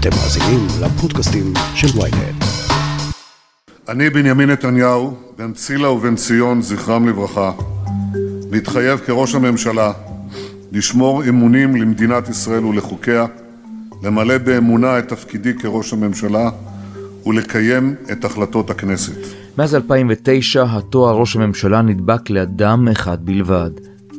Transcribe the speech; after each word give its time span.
אתם 0.00 0.10
מאזינים 0.10 0.66
לפודקאסטים 0.82 1.52
של 1.74 1.98
ויינט. 1.98 2.44
אני, 3.88 4.10
בנימין 4.10 4.50
נתניהו, 4.50 5.16
בן 5.38 5.52
צילה 5.52 5.90
ובן 5.90 6.16
ציון, 6.16 6.62
זכרם 6.62 7.08
לברכה, 7.08 7.52
מתחייב 8.50 8.98
כראש 8.98 9.34
הממשלה 9.34 9.92
לשמור 10.72 11.28
אמונים 11.28 11.76
למדינת 11.76 12.28
ישראל 12.28 12.64
ולחוקיה, 12.64 13.26
למלא 14.02 14.38
באמונה 14.38 14.98
את 14.98 15.08
תפקידי 15.08 15.54
כראש 15.54 15.92
הממשלה 15.92 16.50
ולקיים 17.26 17.94
את 18.12 18.24
החלטות 18.24 18.70
הכנסת. 18.70 19.18
מאז 19.58 19.74
2009 19.74 20.64
התואר 20.70 21.16
ראש 21.16 21.36
הממשלה 21.36 21.82
נדבק 21.82 22.30
לאדם 22.30 22.88
אחד 22.88 23.24
בלבד, 23.24 23.70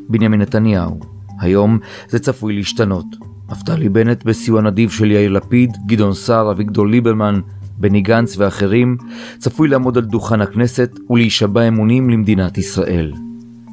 בנימין 0.09 0.41
נתניהו. 0.41 0.99
היום 1.39 1.79
זה 2.09 2.19
צפוי 2.19 2.53
להשתנות. 2.53 3.30
נפתלי 3.51 3.89
בנט 3.89 4.23
בסיוע 4.23 4.61
נדיב 4.61 4.89
של 4.89 5.11
יאיר 5.11 5.31
לפיד, 5.31 5.77
גדעון 5.85 6.13
סער, 6.13 6.51
אביגדור 6.51 6.87
ליברמן, 6.87 7.39
בני 7.77 8.01
גנץ 8.01 8.37
ואחרים, 8.37 8.97
צפוי 9.37 9.67
לעמוד 9.67 9.97
על 9.97 10.03
דוכן 10.03 10.41
הכנסת 10.41 10.99
ולהישבע 11.09 11.67
אמונים 11.67 12.09
למדינת 12.09 12.57
ישראל. 12.57 13.13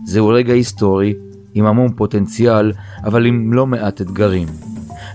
זהו 0.05 0.29
רגע 0.29 0.53
היסטורי, 0.53 1.15
עם 1.55 1.67
המון 1.67 1.93
פוטנציאל, 1.93 2.73
אבל 3.05 3.27
עם 3.27 3.53
לא 3.53 3.67
מעט 3.67 4.01
אתגרים. 4.01 4.49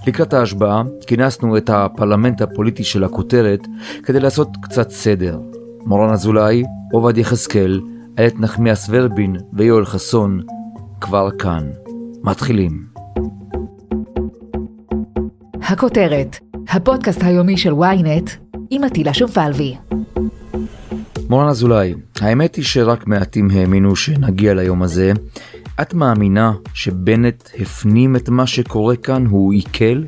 לקראת 0.08 0.34
ההשבעה 0.34 0.84
כינסנו 1.08 1.58
את 1.58 1.70
הפרלמנט 1.70 2.42
הפוליטי 2.42 2.84
של 2.84 3.04
הכותרת 3.04 3.68
כדי 4.04 4.20
לעשות 4.20 4.50
קצת 4.62 4.90
סדר. 4.90 5.40
מורן 5.86 6.10
אזולאי, 6.10 6.64
עובד 6.92 7.18
יחזקאל, 7.18 7.82
איילת 8.18 8.40
נחמיאס 8.40 8.88
ורבין 8.90 9.36
ויואל 9.54 9.86
חסון 9.86 10.42
כבר 11.02 11.30
כאן. 11.40 11.64
מתחילים. 12.24 12.93
הכותרת, 15.68 16.40
הפודקאסט 16.70 17.24
היומי 17.24 17.58
של 17.58 17.72
ynet 17.72 18.32
עם 18.70 18.84
עטילה 18.84 19.14
שומפלבי. 19.14 19.76
מורן 21.30 21.48
אזולאי, 21.48 21.94
האמת 22.22 22.56
היא 22.56 22.66
שרק 22.66 23.08
מעטים 23.08 23.48
האמינו 23.52 23.96
שנגיע 23.96 24.54
ליום 24.54 24.82
הזה. 24.84 25.12
את 25.82 25.94
מאמינה 25.94 26.54
שבנט 26.74 27.50
הפנים 27.60 28.16
את 28.16 28.30
מה 28.30 28.48
שקורה 28.48 28.96
כאן, 28.96 29.26
הוא 29.26 29.54
עיכל? 29.54 30.04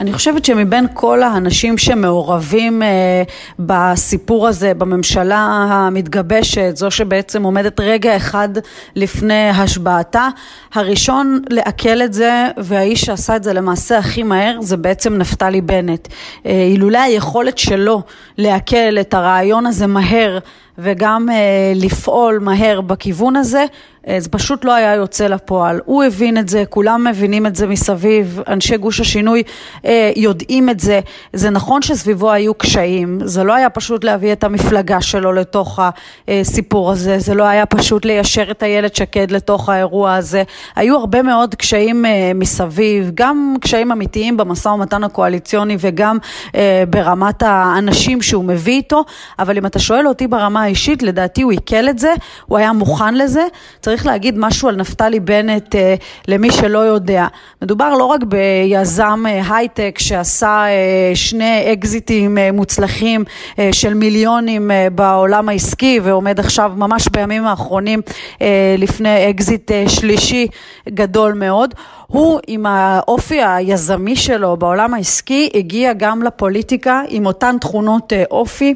אני 0.00 0.12
חושבת 0.12 0.44
שמבין 0.44 0.86
כל 0.94 1.22
האנשים 1.22 1.78
שמעורבים 1.78 2.82
אה, 2.82 3.22
בסיפור 3.58 4.48
הזה, 4.48 4.74
בממשלה 4.74 5.38
המתגבשת, 5.70 6.76
זו 6.76 6.90
שבעצם 6.90 7.42
עומדת 7.42 7.80
רגע 7.80 8.16
אחד 8.16 8.48
לפני 8.96 9.48
השבעתה, 9.50 10.28
הראשון 10.74 11.42
לעכל 11.50 12.02
את 12.02 12.12
זה 12.12 12.48
והאיש 12.56 13.00
שעשה 13.00 13.36
את 13.36 13.44
זה 13.44 13.52
למעשה 13.52 13.98
הכי 13.98 14.22
מהר 14.22 14.56
זה 14.60 14.76
בעצם 14.76 15.14
נפתלי 15.14 15.60
בנט. 15.60 16.08
אה, 16.46 16.66
אילולא 16.72 16.98
היכולת 16.98 17.58
שלו 17.58 18.02
לעכל 18.38 18.98
את 19.00 19.14
הרעיון 19.14 19.66
הזה 19.66 19.86
מהר 19.86 20.38
וגם 20.82 21.28
אה, 21.30 21.72
לפעול 21.74 22.38
מהר 22.38 22.80
בכיוון 22.80 23.36
הזה, 23.36 23.64
אה, 24.08 24.20
זה 24.20 24.28
פשוט 24.28 24.64
לא 24.64 24.74
היה 24.74 24.94
יוצא 24.94 25.26
לפועל. 25.26 25.80
הוא 25.84 26.04
הבין 26.04 26.38
את 26.38 26.48
זה, 26.48 26.64
כולם 26.68 27.06
מבינים 27.06 27.46
את 27.46 27.56
זה 27.56 27.66
מסביב, 27.66 28.40
אנשי 28.48 28.76
גוש 28.76 29.00
השינוי 29.00 29.42
אה, 29.84 30.12
יודעים 30.16 30.70
את 30.70 30.80
זה. 30.80 31.00
זה 31.32 31.50
נכון 31.50 31.82
שסביבו 31.82 32.30
היו 32.30 32.54
קשיים, 32.54 33.18
זה 33.24 33.44
לא 33.44 33.54
היה 33.54 33.70
פשוט 33.70 34.04
להביא 34.04 34.32
את 34.32 34.44
המפלגה 34.44 35.00
שלו 35.00 35.32
לתוך 35.32 35.80
הסיפור 36.28 36.90
הזה, 36.90 37.18
זה 37.18 37.34
לא 37.34 37.44
היה 37.44 37.66
פשוט 37.66 38.04
ליישר 38.04 38.50
את 38.50 38.62
איילת 38.62 38.96
שקד 38.96 39.30
לתוך 39.30 39.68
האירוע 39.68 40.14
הזה. 40.14 40.42
היו 40.76 40.96
הרבה 40.96 41.22
מאוד 41.22 41.54
קשיים 41.54 42.06
אה, 42.06 42.32
מסביב, 42.34 43.10
גם 43.14 43.54
קשיים 43.60 43.92
אמיתיים 43.92 44.36
במשא 44.36 44.68
ומתן 44.68 45.04
הקואליציוני 45.04 45.76
וגם 45.80 46.18
אה, 46.54 46.84
ברמת 46.90 47.42
האנשים 47.42 48.22
שהוא 48.22 48.44
מביא 48.44 48.74
איתו, 48.74 49.04
אבל 49.38 49.58
אם 49.58 49.66
אתה 49.66 49.78
שואל 49.78 50.08
אותי 50.08 50.26
ברמה 50.26 50.64
האישית, 50.70 51.02
לדעתי 51.02 51.42
הוא 51.42 51.52
עיכל 51.52 51.88
את 51.88 51.98
זה, 51.98 52.14
הוא 52.46 52.58
היה 52.58 52.72
מוכן 52.72 53.14
לזה. 53.14 53.46
צריך 53.80 54.06
להגיד 54.06 54.34
משהו 54.38 54.68
על 54.68 54.76
נפתלי 54.76 55.20
בנט 55.20 55.74
אה, 55.74 55.94
למי 56.28 56.50
שלא 56.50 56.78
יודע. 56.78 57.26
מדובר 57.62 57.94
לא 57.94 58.04
רק 58.04 58.20
ביזם 58.24 59.24
אה, 59.28 59.56
הייטק 59.56 59.98
שעשה 59.98 60.64
אה, 60.66 61.12
שני 61.14 61.72
אקזיטים 61.72 62.38
אה, 62.38 62.52
מוצלחים 62.52 63.24
אה, 63.58 63.68
של 63.72 63.94
מיליונים 63.94 64.70
אה, 64.70 64.88
בעולם 64.94 65.48
העסקי 65.48 66.00
ועומד 66.02 66.40
עכשיו 66.40 66.72
ממש 66.76 67.08
בימים 67.08 67.46
האחרונים 67.46 68.00
אה, 68.42 68.74
לפני 68.78 69.30
אקזיט 69.30 69.70
אה, 69.70 69.84
שלישי 69.88 70.46
גדול 70.88 71.32
מאוד. 71.32 71.74
הוא 72.06 72.40
עם 72.46 72.66
האופי 72.66 73.42
היזמי 73.42 74.16
שלו 74.16 74.56
בעולם 74.56 74.94
העסקי 74.94 75.50
הגיע 75.54 75.92
גם 75.92 76.22
לפוליטיקה 76.22 77.02
עם 77.08 77.26
אותן 77.26 77.56
תכונות 77.60 78.12
אה, 78.12 78.24
אופי. 78.30 78.74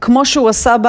כמו 0.00 0.24
שהוא 0.24 0.48
עשה 0.48 0.76
ב, 0.82 0.86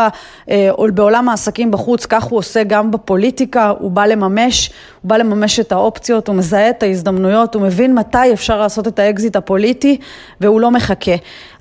אה, 0.50 0.70
בעולם 0.94 1.30
העסקים 1.30 1.72
בחוץ, 1.72 2.06
כך 2.06 2.24
הוא 2.24 2.40
עושה 2.40 2.64
גם 2.64 2.92
בפוליטיקה, 2.92 3.74
הוא 3.80 3.92
בא 3.92 4.06
לממש, 4.06 4.72
הוא 5.02 5.09
בא 5.09 5.18
לממש 5.18 5.59
את 5.59 5.72
האופציות, 5.72 6.28
הוא 6.28 6.36
מזהה 6.36 6.70
את 6.70 6.84
ההזדמנויות, 6.84 7.56
הוא 7.56 7.64
מבין 7.64 7.96
מתי 7.96 8.34
אפשר 8.34 8.59
לעשות 8.59 8.88
את 8.88 9.00
האקזיט 9.00 9.36
הפוליטי 9.36 9.97
והוא 10.42 10.62
לא 10.62 10.72
מחכה. 10.72 11.12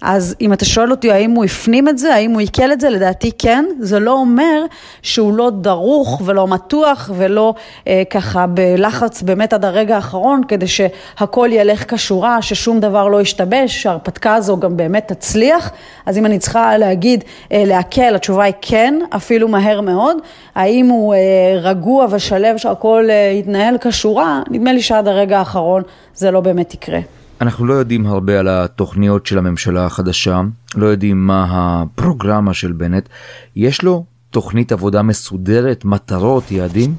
אז 0.03 0.35
אם 0.41 0.53
אתה 0.53 0.65
שואל 0.65 0.91
אותי 0.91 1.13
האם 1.13 1.31
הוא 1.31 1.45
הפנים 1.45 1.89
את 1.89 1.99
זה, 1.99 2.15
האם 2.15 2.31
הוא 2.31 2.41
עיכל 2.41 2.73
את 2.73 2.81
זה, 2.81 2.91
לדעתי 2.91 3.31
כן, 3.39 3.65
זה 3.81 3.99
לא 3.99 4.13
אומר 4.13 4.65
שהוא 5.03 5.35
לא 5.35 5.51
דרוך 5.51 6.23
ולא 6.25 6.49
מתוח 6.49 7.11
ולא 7.17 7.55
אה, 7.87 8.03
ככה 8.11 8.47
בלחץ 8.47 9.23
באמת 9.23 9.53
עד 9.53 9.65
הרגע 9.65 9.97
האחרון 9.97 10.41
כדי 10.49 10.67
שהכל 10.67 11.49
ילך 11.53 11.95
כשורה, 11.95 12.43
ששום 12.43 12.81
דבר 12.81 13.09
לא 13.09 13.21
ישתבש, 13.21 13.83
שההרפתקה 13.83 14.35
הזו 14.35 14.57
גם 14.57 14.77
באמת 14.77 15.13
תצליח. 15.13 15.71
אז 16.07 16.19
אם 16.19 16.27
אני 16.27 16.39
צריכה 16.39 16.77
להגיד 16.77 17.25
להקל, 17.51 18.15
התשובה 18.15 18.45
היא 18.45 18.55
כן, 18.63 18.95
אפילו 19.11 19.49
מהר 19.49 19.81
מאוד. 19.81 20.17
האם 20.55 20.87
הוא 20.87 21.15
אה, 21.15 21.19
רגוע 21.63 22.07
ושלב 22.11 22.57
שהכל 22.57 23.05
אה, 23.11 23.33
יתנהל 23.39 23.77
כשורה? 23.81 24.43
נדמה 24.51 24.73
לי 24.73 24.83
שעד 24.83 25.09
הרגע 25.09 25.39
האחרון 25.39 25.83
זה 26.15 26.31
לא 26.31 26.41
באמת 26.41 26.75
יקרה. 26.75 27.01
אנחנו 27.41 27.67
לא 27.67 27.75
יודעים 27.75 28.07
הרבה 28.07 28.41
על 28.41 28.49
התוכניות 28.49 29.27
של 29.27 29.39
הממשלה 29.39 29.87
החדשה, 29.87 30.41
לא 30.77 30.87
יודעים 30.87 31.27
מה 31.27 31.47
הפרוגרמה 31.51 32.55
של 32.55 32.73
בנט. 32.73 33.09
יש 33.57 33.83
לו 33.83 34.05
תוכנית 34.31 34.73
עבודה 34.73 35.03
מסודרת, 35.03 35.85
מטרות, 35.85 36.51
יעדים? 36.51 36.95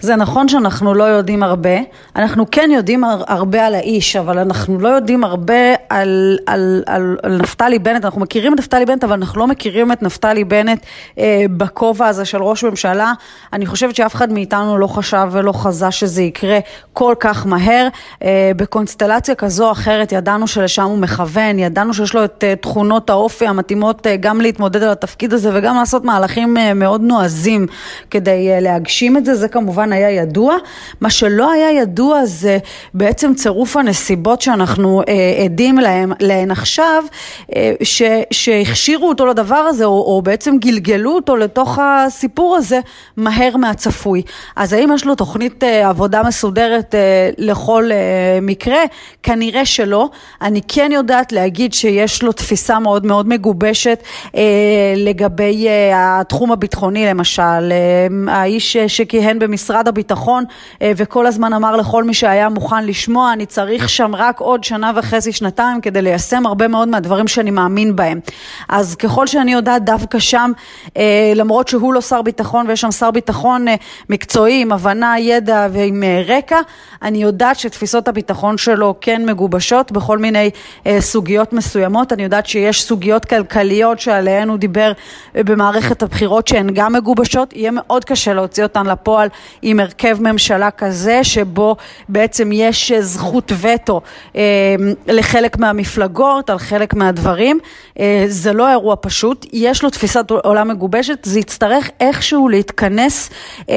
זה 0.00 0.16
נכון 0.16 0.48
שאנחנו 0.48 0.94
לא 0.94 1.04
יודעים 1.04 1.42
הרבה, 1.42 1.76
אנחנו 2.16 2.44
כן 2.50 2.70
יודעים 2.72 3.04
הרבה 3.26 3.66
על 3.66 3.74
האיש, 3.74 4.16
אבל 4.16 4.38
אנחנו 4.38 4.78
לא 4.78 4.88
יודעים 4.88 5.24
הרבה 5.24 5.74
על, 5.88 6.38
על, 6.46 6.82
על, 6.86 7.16
על 7.22 7.38
נפתלי 7.42 7.78
בנט, 7.78 8.04
אנחנו 8.04 8.20
מכירים 8.20 8.54
את 8.54 8.58
נפתלי 8.58 8.86
בנט, 8.86 9.04
אבל 9.04 9.12
אנחנו 9.12 9.40
לא 9.40 9.46
מכירים 9.46 9.92
את 9.92 10.02
נפתלי 10.02 10.44
בנט 10.44 10.84
אה, 11.18 11.44
בכובע 11.56 12.06
הזה 12.06 12.24
של 12.24 12.42
ראש 12.42 12.64
ממשלה. 12.64 13.12
אני 13.52 13.66
חושבת 13.66 13.96
שאף 13.96 14.14
אחד 14.14 14.32
מאיתנו 14.32 14.78
לא 14.78 14.86
חשב 14.86 15.28
ולא 15.30 15.52
חזה 15.52 15.90
שזה 15.90 16.22
יקרה 16.22 16.58
כל 16.92 17.14
כך 17.20 17.46
מהר. 17.46 17.88
אה, 18.22 18.52
בקונסטלציה 18.56 19.34
כזו 19.34 19.66
או 19.66 19.72
אחרת 19.72 20.12
ידענו 20.12 20.46
שלשם 20.46 20.82
הוא 20.82 20.98
מכוון, 20.98 21.58
ידענו 21.58 21.94
שיש 21.94 22.14
לו 22.14 22.24
את 22.24 22.44
אה, 22.44 22.56
תכונות 22.56 23.10
האופי 23.10 23.46
המתאימות 23.46 24.06
אה, 24.06 24.16
גם 24.16 24.40
להתמודד 24.40 24.82
על 24.82 24.90
התפקיד 24.90 25.32
הזה 25.32 25.50
וגם 25.54 25.76
לעשות 25.76 26.04
מהלכים 26.04 26.56
אה, 26.56 26.74
מאוד 26.74 27.00
נועזים 27.00 27.66
כדי 28.10 28.50
אה, 28.50 28.60
להגשים 28.60 29.16
את 29.16 29.24
זה, 29.24 29.34
זה 29.34 29.48
כמובן 29.48 29.85
היה 29.92 30.10
ידוע. 30.10 30.56
מה 31.00 31.10
שלא 31.10 31.52
היה 31.52 31.72
ידוע 31.72 32.24
זה 32.24 32.58
בעצם 32.94 33.34
צירוף 33.34 33.76
הנסיבות 33.76 34.40
שאנחנו 34.40 35.02
אה, 35.08 35.44
עדים 35.44 35.78
להם, 35.78 36.12
להן 36.20 36.50
עכשיו, 36.50 37.04
אה, 37.56 37.72
שהכשירו 38.30 39.08
אותו 39.08 39.26
לדבר 39.26 39.56
הזה, 39.56 39.84
או, 39.84 39.90
או 39.90 40.22
בעצם 40.22 40.58
גלגלו 40.58 41.14
אותו 41.14 41.36
לתוך 41.36 41.78
הסיפור 41.82 42.56
הזה 42.56 42.80
מהר 43.16 43.56
מהצפוי. 43.56 44.22
אז 44.56 44.72
האם 44.72 44.92
יש 44.94 45.04
לו 45.04 45.14
תוכנית 45.14 45.64
אה, 45.64 45.88
עבודה 45.88 46.22
מסודרת 46.22 46.94
אה, 46.94 47.30
לכל 47.38 47.90
אה, 47.92 48.38
מקרה? 48.42 48.80
כנראה 49.22 49.64
שלא. 49.64 50.08
אני 50.42 50.60
כן 50.68 50.90
יודעת 50.92 51.32
להגיד 51.32 51.74
שיש 51.74 52.22
לו 52.22 52.32
תפיסה 52.32 52.78
מאוד 52.78 53.06
מאוד 53.06 53.28
מגובשת 53.28 54.02
אה, 54.36 54.42
לגבי 54.96 55.68
אה, 55.68 56.20
התחום 56.20 56.52
הביטחוני 56.52 57.06
למשל. 57.06 57.42
אה, 57.42 58.06
האיש 58.28 58.76
שכיהן 58.76 59.38
במשרד 59.38 59.75
משרד 59.76 59.88
הביטחון 59.88 60.44
אה, 60.82 60.92
וכל 60.96 61.26
הזמן 61.26 61.52
אמר 61.52 61.76
לכל 61.76 62.04
מי 62.04 62.14
שהיה 62.14 62.48
מוכן 62.48 62.84
לשמוע, 62.84 63.32
אני 63.32 63.46
צריך 63.46 63.88
שם 63.88 64.14
רק 64.14 64.40
עוד 64.40 64.64
שנה 64.64 64.92
וחצי, 64.94 65.32
שנתיים, 65.32 65.80
כדי 65.80 66.02
ליישם 66.02 66.46
הרבה 66.46 66.68
מאוד 66.68 66.88
מהדברים 66.88 67.28
שאני 67.28 67.50
מאמין 67.50 67.96
בהם. 67.96 68.20
אז 68.68 68.94
ככל 68.94 69.26
שאני 69.26 69.52
יודעת, 69.52 69.84
דווקא 69.84 70.18
שם, 70.18 70.52
אה, 70.96 71.32
למרות 71.34 71.68
שהוא 71.68 71.94
לא 71.94 72.00
שר 72.00 72.22
ביטחון 72.22 72.66
ויש 72.68 72.80
שם 72.80 72.90
שר 72.90 73.10
ביטחון 73.10 73.68
אה, 73.68 73.74
מקצועי, 74.10 74.62
עם 74.62 74.72
הבנה, 74.72 75.18
ידע 75.18 75.66
ועם 75.72 76.02
רקע, 76.26 76.58
אני 77.02 77.22
יודעת 77.22 77.58
שתפיסות 77.58 78.08
הביטחון 78.08 78.58
שלו 78.58 78.94
כן 79.00 79.26
מגובשות 79.26 79.92
בכל 79.92 80.18
מיני 80.18 80.50
סוגיות 80.98 81.52
מסוימות. 81.52 82.12
אני 82.12 82.22
יודעת 82.22 82.46
שיש 82.46 82.82
סוגיות 82.82 83.24
כלכליות 83.24 84.00
שעליהן 84.00 84.48
הוא 84.48 84.56
דיבר 84.56 84.92
במערכת 85.34 86.02
הבחירות 86.02 86.48
שהן 86.48 86.70
גם 86.74 86.92
מגובשות. 86.92 87.52
יהיה 87.52 87.70
מאוד 87.70 88.04
קשה 88.04 88.34
להוציא 88.34 88.62
אותן 88.62 88.86
לפועל 88.86 89.28
עם 89.68 89.80
הרכב 89.80 90.16
ממשלה 90.20 90.70
כזה, 90.70 91.24
שבו 91.24 91.76
בעצם 92.08 92.50
יש 92.52 92.92
זכות 92.92 93.52
וטו 93.60 94.00
אה, 94.36 94.42
לחלק 95.06 95.58
מהמפלגות, 95.58 96.50
על 96.50 96.58
חלק 96.58 96.94
מהדברים. 96.94 97.60
אה, 98.00 98.24
זה 98.28 98.52
לא 98.52 98.70
אירוע 98.70 98.94
פשוט, 99.00 99.46
יש 99.52 99.82
לו 99.82 99.90
תפיסת 99.90 100.30
עולם 100.30 100.68
מגובשת, 100.68 101.24
זה 101.24 101.40
יצטרך 101.40 101.90
איכשהו 102.00 102.48
להתכנס 102.48 103.30
אה, 103.70 103.76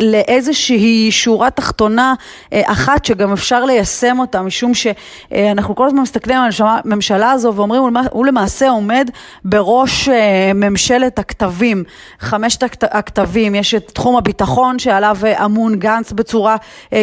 לאיזושהי 0.00 1.08
שורה 1.10 1.50
תחתונה 1.50 2.14
אה, 2.52 2.62
אחת 2.64 3.04
שגם 3.04 3.32
אפשר 3.32 3.64
ליישם 3.64 4.18
אותה, 4.18 4.42
משום 4.42 4.72
שאנחנו 4.74 5.74
כל 5.74 5.86
הזמן 5.86 6.00
מסתכלים 6.00 6.38
על 6.38 6.50
הממשלה 6.58 7.30
הזו 7.30 7.52
ואומרים, 7.56 7.82
הוא 8.10 8.26
למעשה 8.26 8.70
עומד 8.70 9.10
בראש 9.44 10.08
ממשלת 10.54 11.18
הכתבים, 11.18 11.84
חמשת 12.20 12.84
הכתבים, 12.90 13.54
יש 13.54 13.74
את 13.74 13.90
תחום 13.94 14.16
הביטחון 14.16 14.78
שעליו 14.92 15.16
אמון 15.44 15.74
גנץ 15.74 16.12
בצורה 16.12 16.56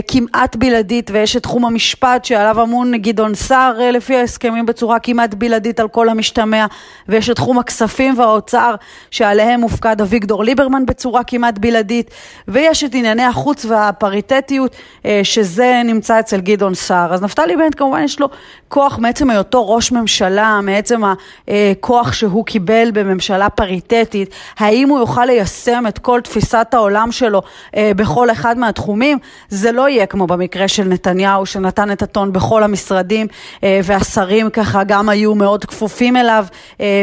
כמעט 0.07 0.55
בלעדית 0.55 1.11
ויש 1.13 1.35
את 1.35 1.43
תחום 1.43 1.65
המשפט 1.65 2.25
שעליו 2.25 2.63
אמון 2.63 2.97
גדעון 2.97 3.35
סער 3.35 3.91
לפי 3.91 4.15
ההסכמים 4.15 4.65
בצורה 4.65 4.99
כמעט 4.99 5.33
בלעדית 5.33 5.79
על 5.79 5.87
כל 5.87 6.09
המשתמע 6.09 6.65
ויש 7.07 7.29
את 7.29 7.35
תחום 7.35 7.59
הכספים 7.59 8.19
והאוצר 8.19 8.75
שעליהם 9.11 9.59
מופקד 9.59 10.01
אביגדור 10.01 10.43
ליברמן 10.43 10.85
בצורה 10.85 11.23
כמעט 11.23 11.57
בלעדית 11.57 12.11
ויש 12.47 12.83
את 12.83 12.95
ענייני 12.95 13.23
החוץ 13.23 13.65
והפריטטיות 13.65 14.75
אה, 15.05 15.21
שזה 15.23 15.81
נמצא 15.85 16.19
אצל 16.19 16.41
גדעון 16.41 16.75
סער. 16.75 17.13
אז 17.13 17.21
נפתלי 17.21 17.55
בנט 17.55 17.75
כמובן 17.77 18.03
יש 18.03 18.19
לו 18.19 18.29
כוח 18.67 18.97
מעצם 18.99 19.29
היותו 19.29 19.69
ראש 19.69 19.91
ממשלה, 19.91 20.59
מעצם 20.63 21.01
הכוח 21.47 22.13
שהוא 22.13 22.45
קיבל 22.45 22.91
בממשלה 22.93 23.49
פריטטית, 23.49 24.29
האם 24.57 24.89
הוא 24.89 24.99
יוכל 24.99 25.25
ליישם 25.25 25.83
את 25.87 25.99
כל 25.99 26.21
תפיסת 26.21 26.67
העולם 26.73 27.11
שלו 27.11 27.41
אה, 27.75 27.78
בכל 27.95 28.31
אחד 28.31 28.57
מהתחומים? 28.57 29.17
זה 29.49 29.71
לא 29.71 29.89
יהיה 29.89 30.05
כמו 30.05 30.27
במקרה 30.27 30.67
של 30.67 30.83
נתניהו 30.83 31.45
שנתן 31.45 31.91
את 31.91 32.01
הטון 32.01 32.33
בכל 32.33 32.63
המשרדים 32.63 33.27
אה, 33.63 33.79
והשרים 33.83 34.49
ככה 34.49 34.83
גם 34.83 35.09
היו 35.09 35.35
מאוד 35.35 35.65
כפופים 35.65 36.17
אליו 36.17 36.45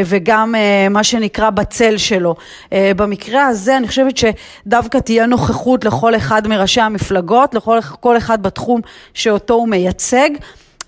וגם 0.06 0.54
מה 0.90 1.04
שנקרא 1.04 1.50
בצל 1.50 1.96
שלו. 1.96 2.34
במקרה 2.72 3.46
הזה 3.46 3.76
אני 3.76 3.88
חושבת 3.88 4.14
שדווקא 4.16 4.98
תהיה 4.98 5.26
נוכחות 5.26 5.84
לכל 5.84 6.16
אחד 6.16 6.48
מראשי 6.48 6.80
המפלגות, 6.80 7.54
לכל 7.54 8.16
אחד 8.16 8.42
בתחום 8.42 8.80
שאותו 9.14 9.54
הוא 9.54 9.68
מייצג. 9.68 10.30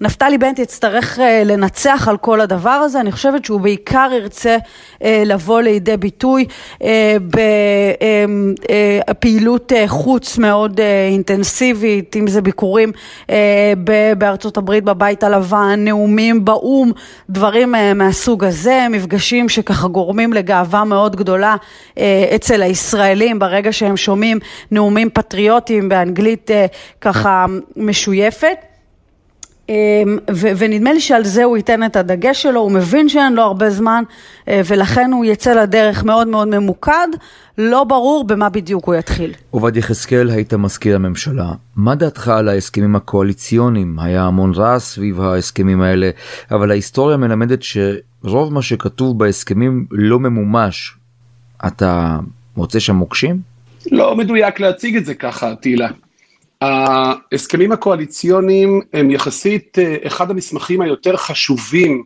נפתלי 0.01 0.39
בנט 0.39 0.59
יצטרך 0.59 1.19
אה, 1.19 1.43
לנצח 1.45 2.09
על 2.09 2.17
כל 2.17 2.41
הדבר 2.41 2.71
הזה, 2.71 3.01
אני 3.01 3.13
חושבת 3.13 3.45
שהוא 3.45 3.61
בעיקר 3.61 4.11
ירצה 4.13 4.57
אה, 5.05 5.23
לבוא 5.27 5.61
לידי 5.61 5.97
ביטוי 5.97 6.45
אה, 6.83 7.17
בפעילות 9.11 9.73
חוץ 9.87 10.39
מאוד 10.39 10.81
אינטנסיבית, 11.11 12.17
אם 12.17 12.27
זה 12.27 12.43
ביקורים 12.43 12.93
בארצות 14.19 14.57
הברית 14.57 14.85
בבית 14.85 15.23
הלבן, 15.23 15.75
נאומים 15.79 16.45
באו"ם, 16.45 16.93
דברים 17.31 17.75
מהסוג 17.95 18.45
הזה, 18.45 18.87
מפגשים 18.91 19.49
שככה 19.49 19.89
גורמים 19.89 20.33
לגאווה 20.33 20.85
מאוד 20.85 21.17
גדולה 21.17 21.57
אצל 22.35 22.63
הישראלים 22.63 23.39
ברגע 23.39 23.73
שהם 23.73 23.97
שומעים 23.97 24.39
נאומים 24.71 25.11
פטריוטיים 25.11 25.89
באנגלית 25.89 26.51
ככה 27.01 27.47
משויפת. 27.77 28.68
אמ, 29.69 30.19
ונדמה 30.59 30.93
לי 30.93 31.01
שעל 31.01 31.25
זה 31.25 31.45
הוא 31.45 31.57
ייתן 31.57 31.85
את 31.85 31.97
הדגש 31.97 32.43
שלו, 32.43 32.61
הוא 32.61 32.73
מבין 32.73 33.09
שאין 33.09 33.33
לו 33.33 33.43
הרבה 33.43 33.71
זמן 33.71 34.05
אה, 34.49 34.61
ולכן 34.67 35.11
הוא 35.13 35.25
יצא 35.25 35.63
לדרך 35.63 36.05
מאוד 36.05 36.29
מאוד 36.29 36.49
ממוקד, 36.49 37.09
לא 37.59 37.85
ברור 37.85 38.25
במה 38.25 38.49
בדיוק 38.49 38.85
הוא 38.85 38.95
יתחיל. 38.95 39.33
עובד 39.51 39.77
יחזקאל, 39.77 40.31
היית 40.31 40.55
מזכיר 40.55 40.97
הממשלה, 40.97 41.53
מה 41.77 41.95
דעתך 41.95 42.29
על 42.29 42.49
ההסכמים 42.49 42.97
הקואליציוניים? 42.97 43.99
היה 43.99 44.23
המון 44.23 44.53
רעש 44.55 44.83
סביב 44.83 45.21
ההסכמים 45.21 45.83
האלה, 45.83 46.11
אבל 46.51 46.71
ההיסטוריה 46.71 47.17
מלמדת 47.17 47.63
שרוב 47.63 48.53
מה 48.53 48.63
שכתוב 48.63 49.19
בהסכמים 49.19 49.87
לא 49.91 50.19
ממומש. 50.21 50.95
אתה 51.67 52.19
מוצא 52.57 52.79
שם 52.79 52.97
מוקשים? 52.97 53.41
לא 53.93 54.17
מדויק 54.17 54.61
להציג 54.61 54.97
את 54.97 55.05
זה 55.05 55.15
ככה, 55.15 55.55
תהילה. 55.55 55.89
ההסכמים 56.61 57.73
הקואליציוניים 57.73 58.81
הם 58.93 59.11
יחסית 59.11 59.79
אה, 59.79 59.97
אחד 60.07 60.31
המסמכים 60.31 60.81
היותר 60.81 61.17
חשובים 61.17 62.05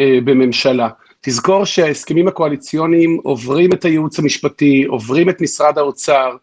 אה, 0.00 0.18
בממשלה. 0.24 0.88
תזכור 1.20 1.64
שההסכמים 1.64 2.28
הקואליציוניים 2.28 3.20
עוברים 3.22 3.72
את 3.72 3.84
הייעוץ 3.84 4.18
המשפטי, 4.18 4.84
עוברים 4.84 5.30
את 5.30 5.40
משרד 5.40 5.78
האוצר, 5.78 6.36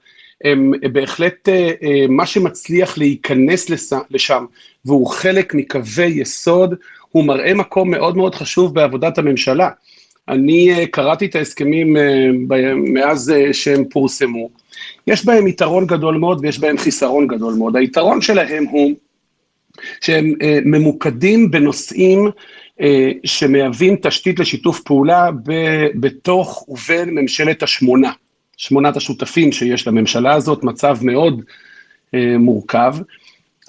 הם 0.43 0.71
בהחלט 0.93 1.49
אה, 1.49 2.05
מה 2.09 2.25
שמצליח 2.25 2.97
להיכנס 2.97 3.69
לשם 4.09 4.45
והוא 4.85 5.07
חלק 5.07 5.53
מקווי 5.53 6.05
יסוד, 6.05 6.75
הוא 7.09 7.25
מראה 7.25 7.53
מקום 7.53 7.91
מאוד 7.91 8.17
מאוד 8.17 8.35
חשוב 8.35 8.75
בעבודת 8.75 9.17
הממשלה. 9.17 9.69
אני 10.27 10.87
קראתי 10.91 11.25
את 11.25 11.35
ההסכמים 11.35 11.97
מאז 12.93 13.33
שהם 13.51 13.83
פורסמו. 13.89 14.49
יש 15.07 15.25
בהם 15.25 15.47
יתרון 15.47 15.87
גדול 15.87 16.17
מאוד 16.17 16.39
ויש 16.41 16.59
בהם 16.59 16.77
חיסרון 16.77 17.27
גדול 17.27 17.53
מאוד. 17.53 17.75
היתרון 17.75 18.21
שלהם 18.21 18.63
הוא 18.63 18.91
שהם 20.01 20.33
אה, 20.41 20.59
ממוקדים 20.65 21.51
בנושאים 21.51 22.29
אה, 22.81 23.11
שמהווים 23.23 23.95
תשתית 24.01 24.39
לשיתוף 24.39 24.79
פעולה 24.79 25.29
ב, 25.31 25.51
בתוך 25.95 26.65
ובין 26.69 27.09
ממשלת 27.09 27.63
השמונה, 27.63 28.11
שמונת 28.57 28.97
השותפים 28.97 29.51
שיש 29.51 29.87
לממשלה 29.87 30.33
הזאת, 30.33 30.63
מצב 30.63 30.97
מאוד 31.01 31.41
אה, 32.13 32.37
מורכב. 32.37 32.95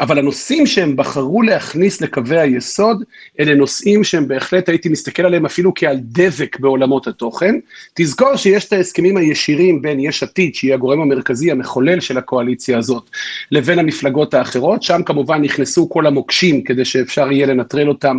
אבל 0.01 0.19
הנושאים 0.19 0.67
שהם 0.67 0.97
בחרו 0.97 1.43
להכניס 1.43 2.01
לקווי 2.01 2.41
היסוד, 2.41 3.05
אלה 3.41 3.55
נושאים 3.55 4.05
שהם 4.05 4.29
בהחלט 4.29 4.69
הייתי 4.69 4.89
מסתכל 4.89 5.23
עליהם 5.23 5.47
אפילו 5.47 5.73
כעל 5.75 5.97
דבק 6.03 6.61
בעולמות 6.61 7.07
התוכן. 7.07 7.55
תזכור 7.95 8.37
שיש 8.37 8.65
את 8.65 8.73
ההסכמים 8.73 9.17
הישירים 9.17 9.83
בין 9.83 10.01
יש 10.01 10.23
עתיד, 10.23 10.55
שהיא 10.55 10.75
הגורם 10.75 11.01
המרכזי 11.01 11.51
המחולל 11.51 12.01
של 12.01 12.19
הקואליציה 12.19 12.79
הזאת, 12.79 13.11
לבין 13.51 13.79
המפלגות 13.79 14.35
האחרות, 14.35 14.83
שם 14.83 15.03
כמובן 15.03 15.43
נכנסו 15.43 15.89
כל 15.89 16.07
המוקשים 16.07 16.63
כדי 16.63 16.85
שאפשר 16.85 17.33
יהיה 17.33 17.47
לנטרל 17.47 17.89
אותם 17.89 18.19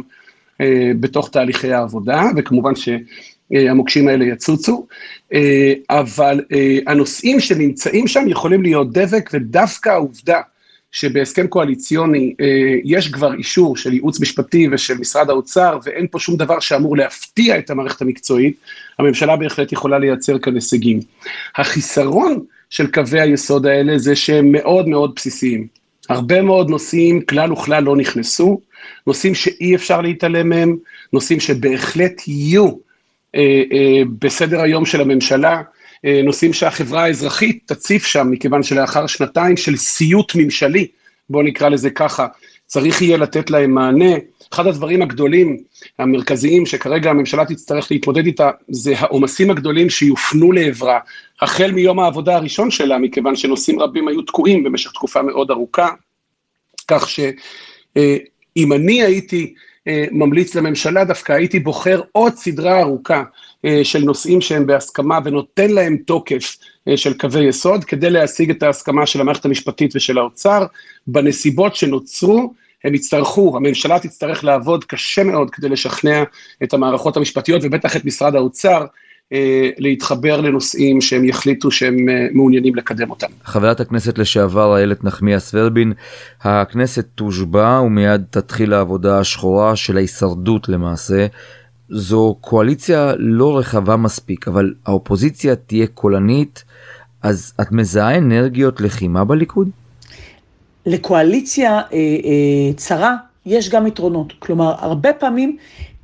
אה, 0.62 0.92
בתוך 1.00 1.30
תהליכי 1.30 1.74
העבודה, 1.74 2.24
וכמובן 2.38 2.76
ש... 2.76 2.90
המוקשים 3.52 4.08
האלה 4.08 4.26
יצוצו, 4.26 4.88
אה, 5.34 5.74
אבל 5.90 6.42
אה, 6.52 6.78
הנושאים 6.88 7.40
שנמצאים 7.40 8.08
שם 8.08 8.26
יכולים 8.28 8.64
להיות 8.64 8.94
דבק, 8.94 9.30
ודווקא 9.34 9.90
העובדה 9.90 10.42
שבהסכם 10.92 11.48
קואליציוני 11.48 12.36
אה, 12.42 12.46
יש 12.84 13.08
כבר 13.08 13.34
אישור 13.34 13.78
של 13.78 13.94
ייעוץ 13.94 14.20
משפטי 14.20 14.68
ושל 14.72 14.98
משרד 14.98 15.30
האוצר, 15.30 15.80
ואין 15.84 16.08
פה 16.12 16.20
שום 16.20 16.38
דבר 16.38 16.60
שאמור 16.60 16.98
להפתיע 16.98 17.60
את 17.60 17.70
המערכת 17.70 18.02
המקצועית, 18.02 18.58
הממשלה 19.00 19.36
בהחלט 19.36 19.72
יכולה 19.72 20.00
לייצר 20.00 20.40
כאן 20.40 20.56
הישגים. 20.56 21.00
החיסרון 21.56 22.40
של 22.70 22.88
קווי 22.88 23.22
היסוד 23.22 23.66
האלה 23.66 23.98
זה 23.98 24.16
שהם 24.16 24.52
מאוד 24.52 24.88
מאוד 24.88 25.12
בסיסיים. 25.16 25.68
הרבה 26.10 26.42
מאוד 26.42 26.70
נושאים 26.70 27.22
כלל 27.22 27.54
וכלל 27.54 27.84
לא 27.84 27.96
נכנסו, 27.96 28.62
נושאים 29.08 29.36
שאי 29.36 29.76
אפשר 29.76 30.02
להתעלם 30.02 30.50
מהם, 30.50 30.78
נושאים 31.14 31.40
שבהחלט 31.40 32.28
יהיו 32.28 32.70
אה, 33.36 33.64
אה, 33.72 34.02
בסדר 34.20 34.62
היום 34.62 34.86
של 34.86 35.02
הממשלה, 35.02 35.62
נושאים 36.04 36.54
שהחברה 36.54 37.04
האזרחית 37.04 37.64
תציף 37.66 38.06
שם, 38.06 38.28
מכיוון 38.32 38.64
שלאחר 38.64 39.08
שנתיים 39.08 39.58
של 39.58 39.78
סיוט 39.78 40.36
ממשלי, 40.36 40.88
בואו 41.30 41.44
נקרא 41.44 41.70
לזה 41.70 41.90
ככה, 41.90 42.28
צריך 42.66 43.02
יהיה 43.02 43.18
לתת 43.18 43.50
להם 43.50 43.72
מענה. 43.72 44.16
אחד 44.54 44.68
הדברים 44.68 45.02
הגדולים, 45.02 45.58
המרכזיים, 46.00 46.66
שכרגע 46.66 47.10
הממשלה 47.10 47.46
תצטרך 47.46 47.92
להתמודד 47.92 48.26
איתה, 48.26 48.50
זה 48.70 48.94
העומסים 48.98 49.52
הגדולים 49.52 49.90
שיופנו 49.90 50.52
לעברה, 50.52 51.00
החל 51.42 51.72
מיום 51.72 52.00
העבודה 52.00 52.36
הראשון 52.36 52.72
שלה, 52.72 52.98
מכיוון 52.98 53.36
שנושאים 53.36 53.80
רבים 53.80 54.08
היו 54.08 54.22
תקועים 54.22 54.64
במשך 54.64 54.92
תקופה 54.92 55.22
מאוד 55.22 55.52
ארוכה, 55.52 55.90
כך 56.88 57.10
שאם 57.10 58.74
אני 58.74 59.04
הייתי 59.04 59.54
אה, 59.88 60.06
ממליץ 60.12 60.56
לממשלה, 60.56 61.06
דווקא 61.06 61.34
הייתי 61.34 61.60
בוחר 61.60 62.02
עוד 62.12 62.34
סדרה 62.34 62.82
ארוכה 62.82 63.18
אה, 63.18 63.24
של 63.84 64.04
נושאים 64.04 64.42
שהם 64.42 64.66
בהסכמה 64.66 65.20
ונותן 65.24 65.72
להם 65.72 65.98
תוקף 66.06 66.58
אה, 66.88 66.98
של 66.98 67.14
קווי 67.14 67.48
יסוד, 67.48 67.84
כדי 67.84 68.10
להשיג 68.10 68.50
את 68.50 68.64
ההסכמה 68.64 69.06
של 69.06 69.22
המערכת 69.22 69.46
המשפטית 69.46 69.96
ושל 69.96 70.18
האוצר. 70.18 70.66
בנסיבות 71.08 71.76
שנוצרו, 71.76 72.54
הם 72.84 72.96
יצטרכו, 72.96 73.58
הממשלה 73.58 74.00
תצטרך 74.00 74.44
לעבוד 74.44 74.84
קשה 74.84 75.24
מאוד 75.24 75.50
כדי 75.50 75.70
לשכנע 75.70 76.24
את 76.64 76.74
המערכות 76.74 77.18
המשפטיות 77.18 77.62
ובטח 77.64 77.96
את 77.96 78.06
משרד 78.06 78.36
האוצר 78.36 78.86
אה, 79.34 79.70
להתחבר 79.78 80.42
לנושאים 80.42 81.02
שהם 81.02 81.26
יחליטו 81.26 81.72
שהם 81.72 82.10
אה, 82.10 82.28
מעוניינים 82.34 82.76
לקדם 82.76 83.10
אותם. 83.10 83.28
חברת 83.44 83.80
הכנסת 83.80 84.18
לשעבר 84.18 84.78
איילת 84.78 85.04
נחמיאס 85.04 85.52
ורבין, 85.54 85.94
הכנסת 86.42 87.06
תושבע 87.16 87.82
ומיד 87.86 88.22
תתחיל 88.30 88.74
העבודה 88.74 89.20
השחורה 89.20 89.76
של 89.76 89.98
ההישרדות 89.98 90.70
למעשה. 90.70 91.28
זו 91.90 92.38
קואליציה 92.42 93.14
לא 93.18 93.58
רחבה 93.58 93.96
מספיק, 93.96 94.48
אבל 94.48 94.74
האופוזיציה 94.86 95.56
תהיה 95.56 95.88
קולנית. 95.88 96.64
אז 97.24 97.54
את 97.62 97.72
מזהה 97.72 98.18
אנרגיות 98.18 98.82
לחימה 98.82 99.24
בליכוד? 99.24 99.70
לקואליציה 100.86 101.72
אה, 101.72 101.82
אה, 101.92 102.74
צרה 102.76 103.16
יש 103.46 103.70
גם 103.70 103.88
יתרונות. 103.88 104.34
כלומר, 104.40 104.76
הרבה 104.80 105.14
פעמים 105.14 105.58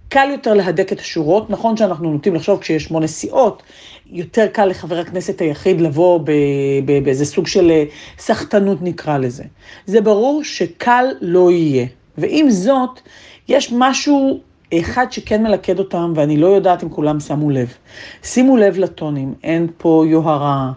קל 0.09 0.27
יותר 0.31 0.53
להדק 0.53 0.93
את 0.93 0.99
השורות. 0.99 1.49
נכון 1.49 1.77
שאנחנו 1.77 2.11
נוטים 2.11 2.35
לחשוב 2.35 2.59
כשיש 2.59 2.83
שמונה 2.83 3.07
סיעות, 3.07 3.63
יותר 4.11 4.47
קל 4.47 4.65
לחבר 4.65 4.99
הכנסת 4.99 5.41
היחיד 5.41 5.81
לבוא 5.81 6.19
באיזה 7.03 7.25
סוג 7.25 7.47
של 7.47 7.71
אה, 7.71 7.83
סחטנות 8.17 8.77
נקרא 8.81 9.17
לזה. 9.17 9.43
זה 9.85 10.01
ברור 10.01 10.43
שקל 10.43 11.05
לא 11.21 11.51
יהיה. 11.51 11.85
ועם 12.17 12.49
זאת, 12.49 12.99
יש 13.47 13.73
משהו 13.77 14.39
אחד 14.79 15.11
שכן 15.11 15.43
מלכד 15.43 15.79
אותם, 15.79 16.13
ואני 16.15 16.37
לא 16.37 16.47
יודעת 16.47 16.83
אם 16.83 16.89
כולם 16.89 17.19
שמו 17.19 17.49
לב. 17.49 17.73
שימו 18.23 18.57
לב 18.57 18.77
לטונים, 18.77 19.33
אין 19.43 19.67
פה 19.77 20.03
יוהרה, 20.07 20.71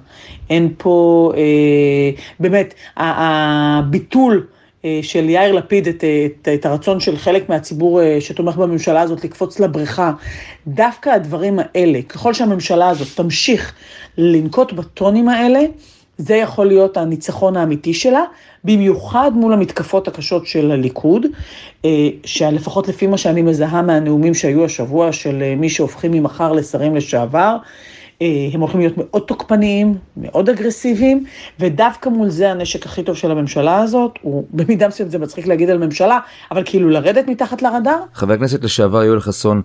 אין 0.51 0.75
פה, 0.79 1.33
אה, 1.37 2.11
באמת, 2.41 2.75
הביטול 2.97 4.47
אה, 4.85 4.99
של 5.03 5.29
יאיר 5.29 5.53
לפיד 5.53 5.89
את, 5.89 6.05
את, 6.27 6.49
את 6.55 6.67
הרצון 6.67 7.01
של 7.01 7.17
חלק 7.17 7.49
מהציבור 7.49 8.03
אה, 8.03 8.17
שתומך 8.21 8.57
בממשלה 8.57 9.01
הזאת 9.01 9.25
לקפוץ 9.25 9.61
לבריכה, 9.61 10.13
דווקא 10.67 11.11
הדברים 11.11 11.59
האלה, 11.59 12.03
ככל 12.03 12.35
שהממשלה 12.35 12.89
הזאת 12.89 13.09
תמשיך 13.17 13.75
לנקוט 14.19 14.73
בטונים 14.73 15.29
האלה, 15.29 15.61
זה 16.19 16.35
יכול 16.35 16.67
להיות 16.67 16.97
הניצחון 16.97 17.57
האמיתי 17.57 17.95
שלה, 17.95 18.23
במיוחד 18.65 19.31
מול 19.35 19.53
המתקפות 19.53 20.09
הקשות 20.09 20.47
של 20.47 20.71
הליכוד, 20.71 21.27
אה, 21.85 22.09
שלפחות 22.25 22.89
לפי 22.89 23.07
מה 23.07 23.19
שאני 23.19 23.43
מזהה 23.43 23.83
מהנאומים 23.83 24.35
שהיו 24.35 24.65
השבוע 24.65 25.13
של 25.13 25.43
אה, 25.43 25.55
מי 25.57 25.69
שהופכים 25.69 26.13
ממחר 26.13 26.53
לשרים 26.53 26.97
לשעבר, 26.97 27.57
אה, 28.23 28.49
הם 28.53 28.61
הולכים 28.61 28.81
להיות 28.81 28.95
מאוד 28.97 29.23
תוקפניים, 29.27 29.95
מאוד 30.17 30.49
אגרסיביים, 30.49 31.25
ודווקא 31.61 32.09
מול 32.09 32.29
זה 32.29 32.51
הנשק 32.51 32.87
הכי 32.87 33.03
טוב 33.03 33.17
של 33.17 33.31
הממשלה 33.31 33.79
הזאת, 33.79 34.19
הוא 34.23 34.47
במידה 34.51 34.89
מסוימת 34.89 35.11
זה 35.11 35.19
מצחיק 35.19 35.47
להגיד 35.47 35.71
על 35.71 35.79
ממשלה, 35.79 36.19
אבל 36.51 36.63
כאילו 36.65 36.91
לרדת 36.91 37.29
מתחת 37.29 37.63
לרדאר. 37.63 37.99
חבר 38.15 38.33
הכנסת 38.33 38.65
לשעבר 38.65 39.05
יואל 39.05 39.21
חסון, 39.21 39.63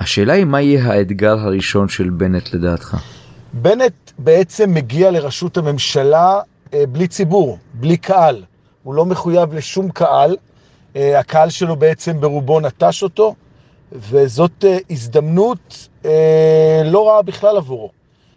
השאלה 0.00 0.32
היא 0.32 0.44
מה 0.44 0.60
יהיה 0.60 0.92
האתגר 0.92 1.38
הראשון 1.38 1.88
של 1.88 2.10
בנט 2.10 2.54
לדעתך? 2.54 2.96
בנט 3.52 4.10
בעצם 4.18 4.74
מגיע 4.74 5.10
לראשות 5.10 5.56
הממשלה 5.56 6.40
אה, 6.74 6.86
בלי 6.86 7.08
ציבור, 7.08 7.58
בלי 7.74 7.96
קהל. 7.96 8.44
הוא 8.82 8.94
לא 8.94 9.06
מחויב 9.06 9.54
לשום 9.54 9.90
קהל, 9.90 10.36
אה, 10.96 11.18
הקהל 11.18 11.50
שלו 11.50 11.76
בעצם 11.76 12.20
ברובו 12.20 12.60
נטש 12.60 13.02
אותו, 13.02 13.34
וזאת 13.92 14.64
אה, 14.64 14.78
הזדמנות 14.90 15.88
לא 16.84 17.08
רעה 17.08 17.22
בכלל 17.22 17.56
עבורו. 17.56 17.90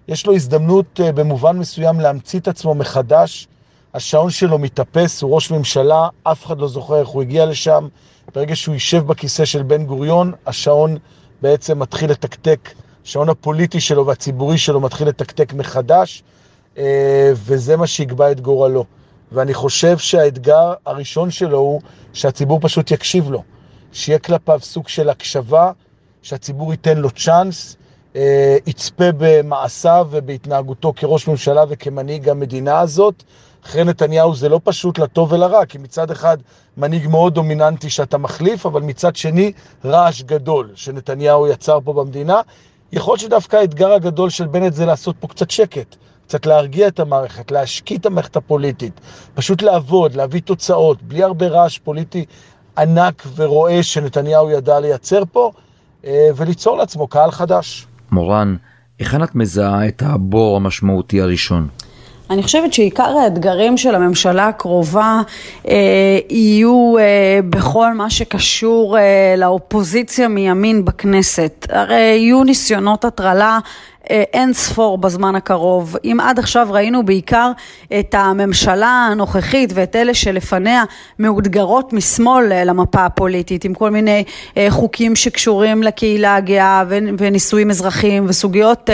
יש 0.08 0.26
לו 0.26 0.36
הזדמנות 0.36 1.00
במובן 1.16 1.58
מסוים 1.58 2.00
להמציא 2.00 2.40
את 2.40 2.48
עצמו 2.48 2.76
מחדש. 2.76 3.48
השעון 3.94 4.30
שלו 4.30 4.58
מתאפס, 4.58 5.22
הוא 5.22 5.36
ראש 5.36 5.52
ממשלה, 5.52 6.08
אף 6.24 6.46
אחד 6.46 6.58
לא 6.58 6.68
זוכר 6.68 7.00
איך 7.00 7.08
הוא 7.08 7.22
הגיע 7.22 7.46
לשם. 7.46 7.88
ברגע 8.36 8.56
שהוא 8.56 8.74
יישב 8.74 9.08
בכיסא 9.08 9.46
של 9.46 9.64
בן 9.64 9.86
גוריון, 9.86 10.32
השעון 10.46 10.98
בעצם 11.42 11.80
מתחיל 11.80 12.12
לתקתק 12.12 12.70
השעון 13.06 13.30
הפוליטי 13.30 13.80
שלו 13.82 14.06
והציבורי 14.06 14.58
שלו 14.58 14.80
מתחיל 14.80 15.08
לתקתק 15.08 15.54
מחדש, 15.54 16.24
אה, 16.78 17.32
וזה 17.34 17.78
מה 17.78 17.88
שיקבע 17.88 18.32
את 18.32 18.42
גורלו. 18.42 18.86
ואני 19.32 19.54
חושב 19.54 19.98
שהאתגר 19.98 20.74
הראשון 20.86 21.32
שלו 21.32 21.58
הוא 21.58 21.82
שהציבור 22.14 22.60
פשוט 22.62 22.92
יקשיב 22.92 23.32
לו, 23.32 23.44
שיהיה 23.92 24.20
כלפיו 24.20 24.60
סוג 24.62 24.88
של 24.88 25.10
הקשבה, 25.10 25.72
שהציבור 26.22 26.72
ייתן 26.72 26.98
לו 26.98 27.12
צ'אנס, 27.12 27.78
אה, 28.16 28.58
יצפה 28.68 29.06
במעשיו 29.18 30.08
ובהתנהגותו 30.12 30.94
כראש 30.96 31.28
ממשלה 31.28 31.64
וכמנהיג 31.70 32.30
המדינה 32.30 32.80
הזאת. 32.80 33.24
אחרי 33.66 33.84
נתניהו 33.84 34.36
זה 34.36 34.50
לא 34.50 34.60
פשוט 34.64 35.00
לטוב 35.00 35.32
ולרע, 35.32 35.66
כי 35.66 35.78
מצד 35.78 36.12
אחד 36.12 36.38
מנהיג 36.78 37.08
מאוד 37.08 37.34
דומיננטי 37.34 37.90
שאתה 37.90 38.18
מחליף, 38.18 38.66
אבל 38.66 38.82
מצד 38.82 39.16
שני 39.16 39.52
רעש 39.86 40.22
גדול 40.22 40.72
שנתניהו 40.76 41.48
יצר 41.48 41.80
פה 41.84 41.94
במדינה. 41.94 42.42
יכול 42.94 43.12
להיות 43.12 43.20
שדווקא 43.20 43.56
האתגר 43.56 43.92
הגדול 43.92 44.30
של 44.30 44.48
בנט 44.48 44.74
זה 44.74 44.86
לעשות 44.86 45.16
פה 45.20 45.28
קצת 45.28 45.52
שקט, 45.52 45.96
קצת 46.28 46.46
להרגיע 46.46 46.88
את 46.88 47.00
המערכת, 47.00 47.52
להשקיט 47.52 48.02
את 48.02 48.06
המערכת 48.06 48.36
הפוליטית, 48.36 49.02
פשוט 49.34 49.62
לעבוד, 49.62 50.16
להביא 50.16 50.42
תוצאות, 50.42 51.04
בלי 51.04 51.24
הרבה 51.24 51.48
רעש 51.48 51.78
פוליטי 51.78 52.26
ענק 52.78 53.24
ורואה 53.36 53.84
שנתניהו 53.84 54.50
ידע 54.50 54.80
לייצר 54.80 55.24
פה, 55.32 55.52
אה, 56.06 56.30
וליצור 56.36 56.78
לעצמו 56.78 57.08
קהל 57.08 57.32
חדש. 57.32 57.88
מורן, 58.12 58.56
היכן 59.00 59.24
את 59.24 59.36
מזהה 59.36 59.88
את 59.88 60.02
הבור 60.06 60.56
המשמעותי 60.56 61.22
הראשון? 61.22 61.68
אני 62.30 62.44
חושבת 62.44 62.74
שעיקר 62.74 63.18
האתגרים 63.18 63.78
של 63.78 63.96
הממשלה 63.96 64.48
הקרובה 64.48 65.22
אה, 65.68 65.76
יהיו 66.30 66.96
אה, 67.00 67.40
בכל 67.50 67.94
מה 67.94 68.10
שקשור 68.10 68.98
אה, 68.98 69.36
לאופוזיציה 69.38 70.28
מימין 70.28 70.86
בכנסת. 70.86 71.68
הרי 71.70 71.96
יהיו 71.96 72.44
ניסיונות 72.44 73.06
הטרלה 73.06 73.60
אין 74.10 74.54
ספור 74.54 74.98
בזמן 74.98 75.36
הקרוב. 75.36 75.96
אם 76.04 76.18
עד 76.22 76.40
עכשיו 76.40 76.68
ראינו 76.72 77.06
בעיקר 77.06 77.52
את 78.00 78.16
הממשלה 78.18 79.08
הנוכחית 79.12 79.72
ואת 79.74 79.96
אלה 79.96 80.14
שלפניה 80.14 80.84
מאותגרות 81.20 81.94
משמאל 81.94 82.52
אה, 82.52 82.64
למפה 82.64 83.06
הפוליטית, 83.06 83.64
עם 83.66 83.74
כל 83.74 83.90
מיני 83.90 84.24
אה, 84.58 84.68
חוקים 84.70 85.16
שקשורים 85.16 85.84
לקהילה 85.84 86.36
הגאה 86.36 86.84
ונישואים 87.18 87.70
אזרחיים 87.70 88.26
וסוגיות 88.28 88.90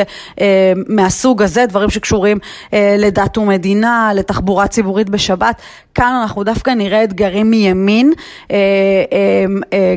מהסוג 0.87 1.41
הזה, 1.41 1.65
דברים 1.65 1.89
שקשורים 1.89 2.37
לדת 2.73 3.37
ומדינה, 3.37 4.11
לתחבורה 4.15 4.67
ציבורית 4.67 5.09
בשבת, 5.09 5.61
כאן 5.99 6.19
אנחנו 6.21 6.43
דווקא 6.43 6.71
נראה 6.71 7.03
אתגרים 7.03 7.51
מימין, 7.51 8.13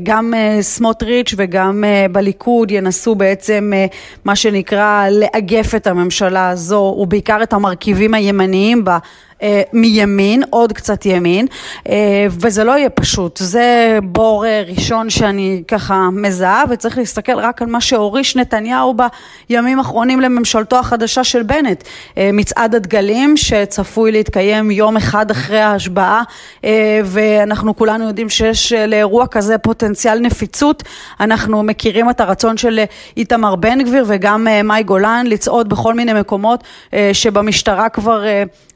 גם 0.03 0.35
סמוטריץ' 0.61 1.35
וגם 1.37 1.85
בליכוד 2.13 2.71
ינסו 2.71 3.15
בעצם 3.15 3.73
מה 4.25 4.37
שנקרא 4.37 5.09
לאגף 5.11 5.75
את 5.75 5.87
הממשלה 5.87 6.49
הזו, 6.49 6.97
ובעיקר 6.99 7.43
את 7.43 7.53
המרכיבים 7.53 8.15
הימניים 8.15 8.85
בה, 8.85 8.93
אה, 8.93 8.99
מימין, 9.73 10.43
עוד 10.51 10.73
קצת 10.73 11.07
ימין, 11.07 11.47
אה, 11.89 12.27
וזה 12.31 12.65
לא 12.65 12.73
יהיה 12.73 12.91
פשוט. 12.91 13.37
זה 13.43 13.99
בור 14.03 14.47
אה, 14.47 14.63
ראשון 14.67 15.11
שאני 15.11 15.63
ככה 15.69 16.09
מזהה, 16.13 16.65
וצריך 16.71 16.99
להסתכל 16.99 17.39
רק 17.39 17.63
על 17.63 17.69
מה 17.69 17.81
שהוריש 17.81 18.37
נתניהו 18.37 18.95
בימים 19.51 19.79
האחרונים 19.79 20.21
לממשלתו 20.21 20.79
החדשה 20.79 21.25
של 21.25 21.43
בנט. 21.43 21.85
מצעד 22.17 22.75
הדגלים 22.75 23.37
שצפוי 23.37 24.13
להתקיים 24.13 24.71
יום 24.71 24.97
אחד 24.97 25.31
אחרי 25.31 25.61
ההשבעה, 25.61 26.23
ואנחנו 27.05 27.77
כולנו 27.77 28.07
יודעים 28.07 28.29
שיש 28.29 28.73
לאירוע 28.73 29.27
כזה 29.27 29.59
פוטנציאל 29.59 30.19
נפיצות. 30.19 30.83
אנחנו 31.21 31.63
מכירים 31.63 32.11
את 32.11 32.21
הרצון 32.21 32.57
של 32.57 32.81
איתמר 33.17 33.55
בן 33.55 33.83
גביר 33.83 34.05
וגם 34.09 34.47
מאי 34.65 34.83
גולן 34.83 35.27
לצעוד 35.27 35.69
בכל 35.69 35.95
מיני 35.95 36.13
מקומות 36.13 36.65
שבמשטרה 37.13 37.89
כבר 37.89 38.25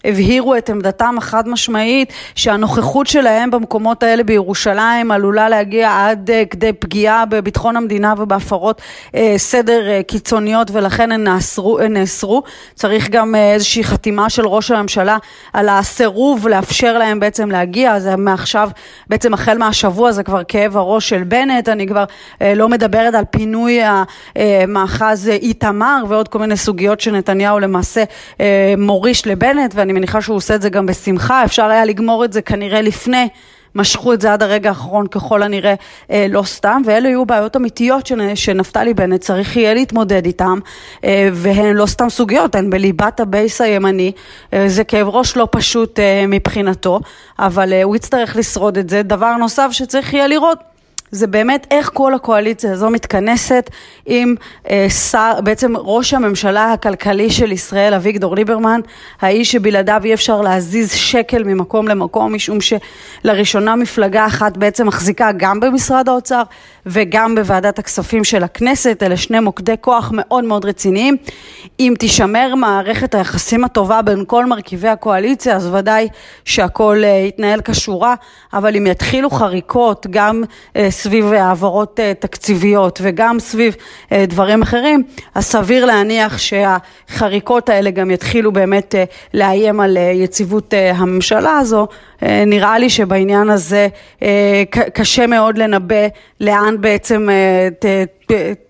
הבהירו 0.05 0.56
את 0.59 0.71
עמדתם 0.71 1.15
החד 1.19 1.49
משמעית 1.49 2.13
שהנוכחות 2.35 3.07
שלהם 3.07 3.51
במקומות 3.51 4.03
האלה 4.03 4.23
בירושלים 4.23 5.11
עלולה 5.11 5.49
להגיע 5.49 6.07
עד 6.09 6.31
uh, 6.31 6.49
כדי 6.51 6.73
פגיעה 6.73 7.25
בביטחון 7.27 7.77
המדינה 7.77 8.15
ובהפרות 8.19 8.83
uh, 9.09 9.17
סדר 9.37 9.83
uh, 9.87 10.03
קיצוניות 10.03 10.71
ולכן 10.71 11.13
הן 11.13 11.25
נאסרו, 11.25 11.79
נאסרו. 11.91 12.43
צריך 12.75 13.11
גם 13.11 13.35
איזושהי 13.35 13.85
חתימה 13.85 14.31
של 14.31 14.47
ראש 14.47 14.71
הממשלה 14.71 15.17
על 15.53 15.69
הסירוב 15.69 16.49
לאפשר 16.49 16.99
להם 16.99 17.21
בעצם 17.21 17.51
להגיע, 17.51 18.01
זה 18.01 18.17
מעכשיו, 18.17 18.71
בעצם 19.09 19.35
החל 19.35 19.59
מהשבוע 19.59 20.13
זה 20.13 20.23
כבר 20.23 20.43
כאב 20.49 20.77
הראש 20.77 21.09
של 21.09 21.23
בנט, 21.23 21.69
אני 21.69 21.87
כבר 21.87 22.05
לא 22.41 22.69
מדברת 22.69 23.15
על 23.15 23.25
פינוי 23.31 23.81
המאחז 24.37 25.29
איתמר 25.29 26.05
ועוד 26.09 26.29
כל 26.29 26.39
מיני 26.39 26.57
סוגיות 26.57 27.01
שנתניהו 27.01 27.59
למעשה 27.59 28.05
מוריש 28.79 29.27
לבנט 29.27 29.73
ואני 29.75 29.93
מניחה 29.93 30.21
שהוא 30.21 30.41
עושה 30.47 30.55
את 30.55 30.63
זה 30.63 30.69
גם 30.71 30.87
בשמחה, 30.87 31.45
אפשר 31.45 31.65
היה 31.65 31.85
לגמור 31.85 32.25
את 32.25 32.33
זה 32.33 32.43
כנראה 32.43 32.83
לפני. 32.83 33.29
משכו 33.75 34.13
את 34.13 34.21
זה 34.21 34.33
עד 34.33 34.43
הרגע 34.43 34.69
האחרון 34.69 35.07
ככל 35.07 35.43
הנראה 35.43 35.75
אה, 36.11 36.27
לא 36.29 36.43
סתם, 36.43 36.83
ואלה 36.85 37.09
יהיו 37.09 37.27
בעיות 37.27 37.57
אמיתיות 37.57 38.11
שנפתלי 38.35 38.95
בנט 38.95 39.21
צריך 39.21 39.57
יהיה 39.57 39.75
להתמודד 39.75 40.27
איתן, 40.27 40.59
אה, 41.05 41.29
והן 41.33 41.77
לא 41.77 41.87
סתם 41.87 42.09
סוגיות, 42.09 42.55
הן 42.55 42.71
בליבת 42.71 43.21
הבייס 43.21 43.61
הימני, 43.61 44.13
אה, 44.53 44.69
זה 44.69 44.85
כאב 44.85 45.09
ראש 45.09 45.37
לא 45.37 45.49
פשוט 45.51 45.99
אה, 45.99 46.25
מבחינתו, 46.29 47.01
אבל 47.39 47.73
אה, 47.73 47.83
הוא 47.83 47.97
יצטרך 47.97 48.37
לשרוד 48.37 48.79
את 48.79 48.89
זה. 48.89 49.03
דבר 49.03 49.37
נוסף 49.37 49.69
שצריך 49.73 50.15
יהיה 50.15 50.27
לראות 50.27 50.59
זה 51.11 51.27
באמת 51.27 51.67
איך 51.71 51.91
כל 51.95 52.15
הקואליציה 52.15 52.73
הזו 52.73 52.91
מתכנסת 52.91 53.71
עם 54.07 54.35
אה, 54.71 54.91
שר, 55.11 55.41
בעצם 55.45 55.77
ראש 55.77 56.15
הממשלה 56.15 56.73
הכלכלי 56.73 57.31
של 57.31 57.53
ישראל, 57.53 57.95
אביגדור 57.95 58.37
ליברמן, 58.37 58.81
האיש 59.21 59.53
שבלעדיו 59.53 60.01
אי 60.05 60.15
אפשר 60.15 60.41
להזיז 60.41 60.93
שקל 60.93 61.45
ממקום 61.45 61.89
למקום, 61.89 62.35
משום 62.35 62.59
שלראשונה 62.61 63.77
מפלגה 63.77 64.27
אחת 64.27 64.57
בעצם 64.57 64.87
מחזיקה 64.87 65.33
גם 65.37 65.61
במשרד 65.61 66.09
האוצר 66.09 66.43
וגם 66.87 67.35
בוועדת 67.35 67.79
הכספים 67.79 68.25
של 68.25 68.45
הכנסת, 68.45 69.03
אלה 69.03 69.17
שני 69.17 69.41
מוקדי 69.41 69.75
כוח 69.81 70.11
מאוד 70.15 70.45
מאוד 70.45 70.65
רציניים. 70.65 71.17
אם 71.81 71.95
תישמר 71.99 72.55
מערכת 72.55 73.15
היחסים 73.15 73.65
הטובה 73.65 74.03
בין 74.03 74.25
כל 74.27 74.47
מרכיבי 74.47 74.89
הקואליציה, 74.89 75.57
אז 75.57 75.67
ודאי 75.67 76.09
שהכל 76.45 77.03
אה, 77.05 77.09
יתנהל 77.09 77.61
כשורה, 77.65 78.15
אבל 78.53 78.77
אם 78.77 78.87
יתחילו 78.87 79.31
חריקות 79.31 80.07
גם 80.11 80.43
אה, 80.77 80.91
סביב 80.97 81.33
העברות 81.33 82.01
אה, 82.01 82.13
תקציביות 82.19 83.01
וגם 83.03 83.39
סביב 83.41 83.77
דברים 84.13 84.63
אחרים, 84.63 85.03
אז 85.35 85.45
סביר 85.45 85.85
להניח 85.85 86.39
שהחריקות 86.39 87.69
האלה 87.69 87.91
גם 87.91 88.11
יתחילו 88.11 88.53
באמת 88.53 88.95
לאיים 89.35 89.81
על 89.81 89.99
יציבות 90.15 90.75
הממשלה 90.95 91.59
הזו. 91.59 91.87
נראה 92.23 92.79
לי 92.79 92.91
שבעניין 92.91 93.51
הזה 93.51 93.89
קשה 94.93 95.27
מאוד 95.27 95.59
לנבא 95.59 96.07
לאן 96.41 96.75
בעצם 96.81 97.29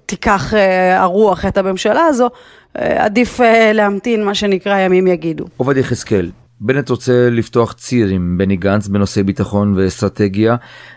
תיקח 0.06 0.52
הרוח 0.96 1.44
את 1.44 1.58
הממשלה 1.58 2.04
הזו. 2.04 2.28
עדיף 2.74 3.40
להמתין, 3.74 4.24
מה 4.24 4.34
שנקרא, 4.34 4.78
ימים 4.78 5.06
יגידו. 5.06 5.44
עובד 5.56 5.76
יחזקאל, 5.76 6.30
בנט 6.60 6.88
רוצה 6.88 7.30
לפתוח 7.30 7.72
ציר 7.72 8.08
עם 8.08 8.38
בני 8.38 8.56
גנץ 8.56 8.88
בנושאי 8.88 9.22
ביטחון 9.22 9.74
ואסטרטגיה, 9.76 10.56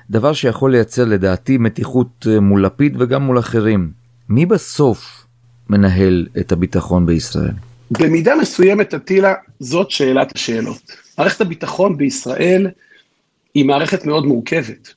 דבר 0.09 0.33
שיכול 0.33 0.71
לייצר 0.71 1.05
לדעתי 1.05 1.57
מתיחות 1.57 2.27
אה, 2.29 2.39
מול 2.39 2.65
לפיד 2.65 3.01
וגם 3.01 3.21
מול 3.21 3.39
אחרים. 3.39 3.91
מי 4.29 4.45
בסוף 4.45 5.25
מנהל 5.69 6.27
את 6.39 6.51
הביטחון 6.51 7.05
בישראל? 7.05 7.51
במידה 7.91 8.35
מסוימת, 8.35 8.93
אטילה, 8.93 9.33
זאת 9.59 9.91
שאלת 9.91 10.35
השאלות. 10.35 10.91
מערכת 11.17 11.41
הביטחון 11.41 11.97
בישראל 11.97 12.67
היא 13.53 13.65
מערכת 13.65 14.05
מאוד 14.05 14.25
מורכבת. 14.25 14.93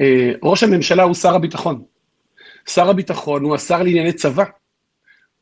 אה, 0.00 0.32
ראש 0.42 0.62
הממשלה 0.62 1.02
הוא 1.02 1.14
שר 1.14 1.34
הביטחון. 1.34 1.82
שר 2.68 2.90
הביטחון 2.90 3.44
הוא 3.44 3.54
השר 3.54 3.82
לענייני 3.82 4.12
צבא. 4.12 4.44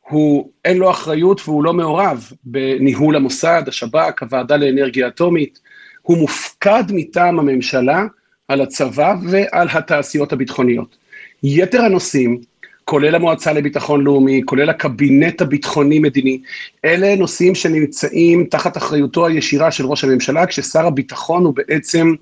הוא, 0.09 0.49
אין 0.65 0.77
לו 0.77 0.91
אחריות 0.91 1.41
והוא 1.45 1.63
לא 1.63 1.73
מעורב 1.73 2.31
בניהול 2.43 3.15
המוסד, 3.15 3.63
השב"כ, 3.67 4.21
הוועדה 4.21 4.57
לאנרגיה 4.57 5.07
אטומית. 5.07 5.59
הוא 6.01 6.17
מופקד 6.17 6.83
מטעם 6.89 7.39
הממשלה 7.39 8.05
על 8.47 8.61
הצבא 8.61 9.15
ועל 9.29 9.67
התעשיות 9.71 10.33
הביטחוניות. 10.33 10.97
יתר 11.43 11.81
הנושאים, 11.81 12.41
כולל 12.85 13.15
המועצה 13.15 13.53
לביטחון 13.53 14.03
לאומי, 14.03 14.41
כולל 14.45 14.69
הקבינט 14.69 15.41
הביטחוני-מדיני, 15.41 16.41
אלה 16.85 17.15
נושאים 17.15 17.55
שנמצאים 17.55 18.45
תחת 18.45 18.77
אחריותו 18.77 19.27
הישירה 19.27 19.71
של 19.71 19.85
ראש 19.85 20.03
הממשלה, 20.03 20.45
כששר 20.45 20.85
הביטחון 20.85 21.45
הוא 21.45 21.53
בעצם 21.55 22.13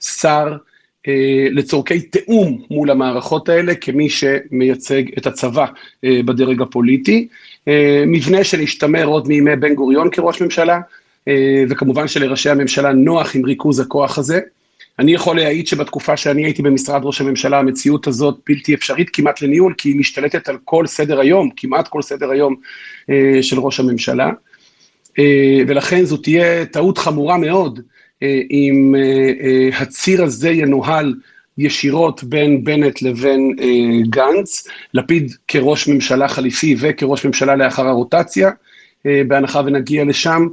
שר 0.00 0.56
לצורכי 1.50 2.00
תיאום 2.00 2.62
מול 2.70 2.90
המערכות 2.90 3.48
האלה 3.48 3.74
כמי 3.74 4.08
שמייצג 4.10 5.02
את 5.18 5.26
הצבא 5.26 5.66
אה, 6.04 6.20
בדרג 6.24 6.62
הפוליטי. 6.62 7.28
אה, 7.68 8.04
מבנה 8.06 8.44
שנשתמר 8.44 9.04
עוד 9.04 9.28
מימי 9.28 9.56
בן 9.56 9.74
גוריון 9.74 10.10
כראש 10.10 10.42
ממשלה, 10.42 10.80
וכמובן 11.68 12.08
שלראשי 12.08 12.50
הממשלה 12.50 12.92
נוח 12.92 13.36
עם 13.36 13.44
ריכוז 13.44 13.80
הכוח 13.80 14.18
הזה. 14.18 14.40
אני 14.98 15.12
יכול 15.12 15.36
להעיד 15.36 15.66
שבתקופה 15.66 16.16
שאני 16.16 16.44
הייתי 16.44 16.62
במשרד 16.62 17.00
ראש 17.04 17.20
הממשלה, 17.20 17.58
המציאות 17.58 18.06
הזאת 18.06 18.36
בלתי 18.46 18.74
אפשרית 18.74 19.10
כמעט 19.10 19.42
לניהול, 19.42 19.74
כי 19.78 19.88
היא 19.88 19.96
משתלטת 19.96 20.48
על 20.48 20.56
כל 20.64 20.86
סדר 20.86 21.20
היום, 21.20 21.50
כמעט 21.56 21.88
כל 21.88 22.02
סדר 22.02 22.30
היום 22.30 22.54
של 23.42 23.60
ראש 23.60 23.80
הממשלה. 23.80 24.30
ולכן 25.66 26.04
זו 26.04 26.16
תהיה 26.16 26.66
טעות 26.66 26.98
חמורה 26.98 27.38
מאוד 27.38 27.78
אה, 27.78 27.97
אם 28.50 28.94
אה, 28.98 29.32
אה, 29.40 29.78
הציר 29.78 30.24
הזה 30.24 30.50
ינוהל 30.50 31.14
ישירות 31.58 32.24
בין 32.24 32.64
בנט 32.64 33.02
לבין 33.02 33.56
גנץ, 34.10 34.68
לפיד 34.94 35.32
כראש 35.48 35.88
ממשלה 35.88 36.28
חליפי 36.28 36.76
וכראש 36.80 37.24
ממשלה 37.24 37.56
לאחר 37.56 37.86
הרוטציה, 37.86 38.50
בהנחה 39.04 39.60
ונגיע 39.66 40.04
לשם, 40.04 40.48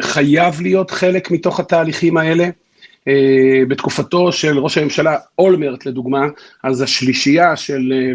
חייב 0.00 0.60
להיות 0.60 0.90
חלק 0.90 1.30
מתוך 1.30 1.60
התהליכים 1.60 2.16
האלה. 2.16 2.48
בתקופתו 3.68 4.32
של 4.32 4.58
ראש 4.58 4.78
הממשלה 4.78 5.16
אולמרט 5.38 5.86
לדוגמה, 5.86 6.26
אז 6.62 6.80
השלישייה 6.80 7.56
של 7.56 7.92
אה, 7.92 8.12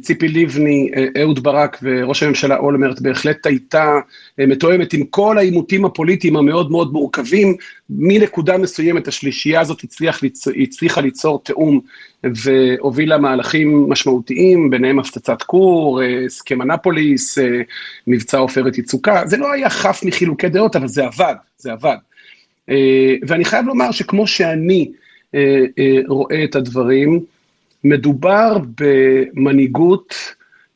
ציפי 0.00 0.28
לבני, 0.28 0.90
אה, 0.96 1.22
אהוד 1.22 1.42
ברק 1.42 1.78
וראש 1.82 2.22
הממשלה 2.22 2.56
אולמרט 2.56 3.00
בהחלט 3.00 3.46
הייתה 3.46 3.98
אה, 4.40 4.46
מתואמת 4.46 4.92
עם 4.92 5.04
כל 5.04 5.38
העימותים 5.38 5.84
הפוליטיים 5.84 6.36
המאוד 6.36 6.70
מאוד 6.70 6.92
מורכבים, 6.92 7.56
מנקודה 7.90 8.58
מסוימת 8.58 9.08
השלישייה 9.08 9.60
הזאת 9.60 9.84
הצליח, 9.84 10.20
הצליחה 10.62 11.00
ליצור 11.00 11.42
תיאום 11.44 11.80
והובילה 12.24 13.18
מהלכים 13.18 13.86
משמעותיים, 13.88 14.70
ביניהם 14.70 14.98
הפצצת 14.98 15.42
כור, 15.42 16.00
הסכם 16.26 16.62
אנפוליס, 16.62 17.38
מבצע 18.06 18.38
עופרת 18.38 18.78
יצוקה, 18.78 19.22
זה 19.26 19.36
לא 19.36 19.52
היה 19.52 19.70
חף 19.70 20.00
מחילוקי 20.04 20.48
דעות, 20.48 20.76
אבל 20.76 20.88
זה 20.88 21.04
עבד, 21.04 21.34
זה 21.58 21.72
עבד. 21.72 21.96
ואני 23.28 23.44
חייב 23.44 23.66
לומר 23.66 23.90
שכמו 23.90 24.26
שאני 24.26 24.90
רואה 26.08 26.44
את 26.44 26.56
הדברים, 26.56 27.20
מדובר 27.84 28.58
במנהיגות 28.80 30.14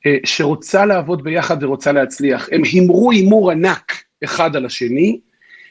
אה, 0.07 0.17
שרוצה 0.25 0.87
לעבוד 0.87 1.25
ביחד 1.25 1.63
ורוצה 1.63 1.93
להצליח. 1.93 2.49
הם 2.53 2.63
הימרו 2.65 3.11
הימור 3.11 3.51
ענק 3.51 3.93
אחד 4.25 4.57
על 4.57 4.67
השני, 4.67 5.21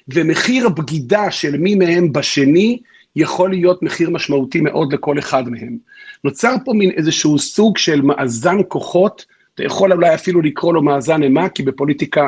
ומחיר 0.07 0.65
הבגידה 0.65 1.31
של 1.31 1.57
מי 1.57 1.75
מהם 1.75 2.13
בשני 2.13 2.79
יכול 3.15 3.49
להיות 3.49 3.83
מחיר 3.83 4.09
משמעותי 4.09 4.61
מאוד 4.61 4.93
לכל 4.93 5.19
אחד 5.19 5.49
מהם. 5.49 5.77
נוצר 6.23 6.55
פה 6.65 6.73
מין 6.73 6.91
איזשהו 6.91 7.39
סוג 7.39 7.77
של 7.77 8.01
מאזן 8.01 8.57
כוחות, 8.67 9.25
אתה 9.55 9.63
יכול 9.63 9.93
אולי 9.93 10.13
אפילו 10.13 10.41
לקרוא 10.41 10.73
לו 10.73 10.81
מאזן 10.81 11.23
אימה, 11.23 11.49
כי 11.49 11.63
בפוליטיקה 11.63 12.27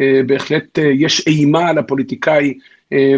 אה, 0.00 0.20
בהחלט 0.26 0.78
אה, 0.78 0.84
יש 0.84 1.26
אימה 1.26 1.68
על 1.68 1.78
הפוליטיקאי 1.78 2.58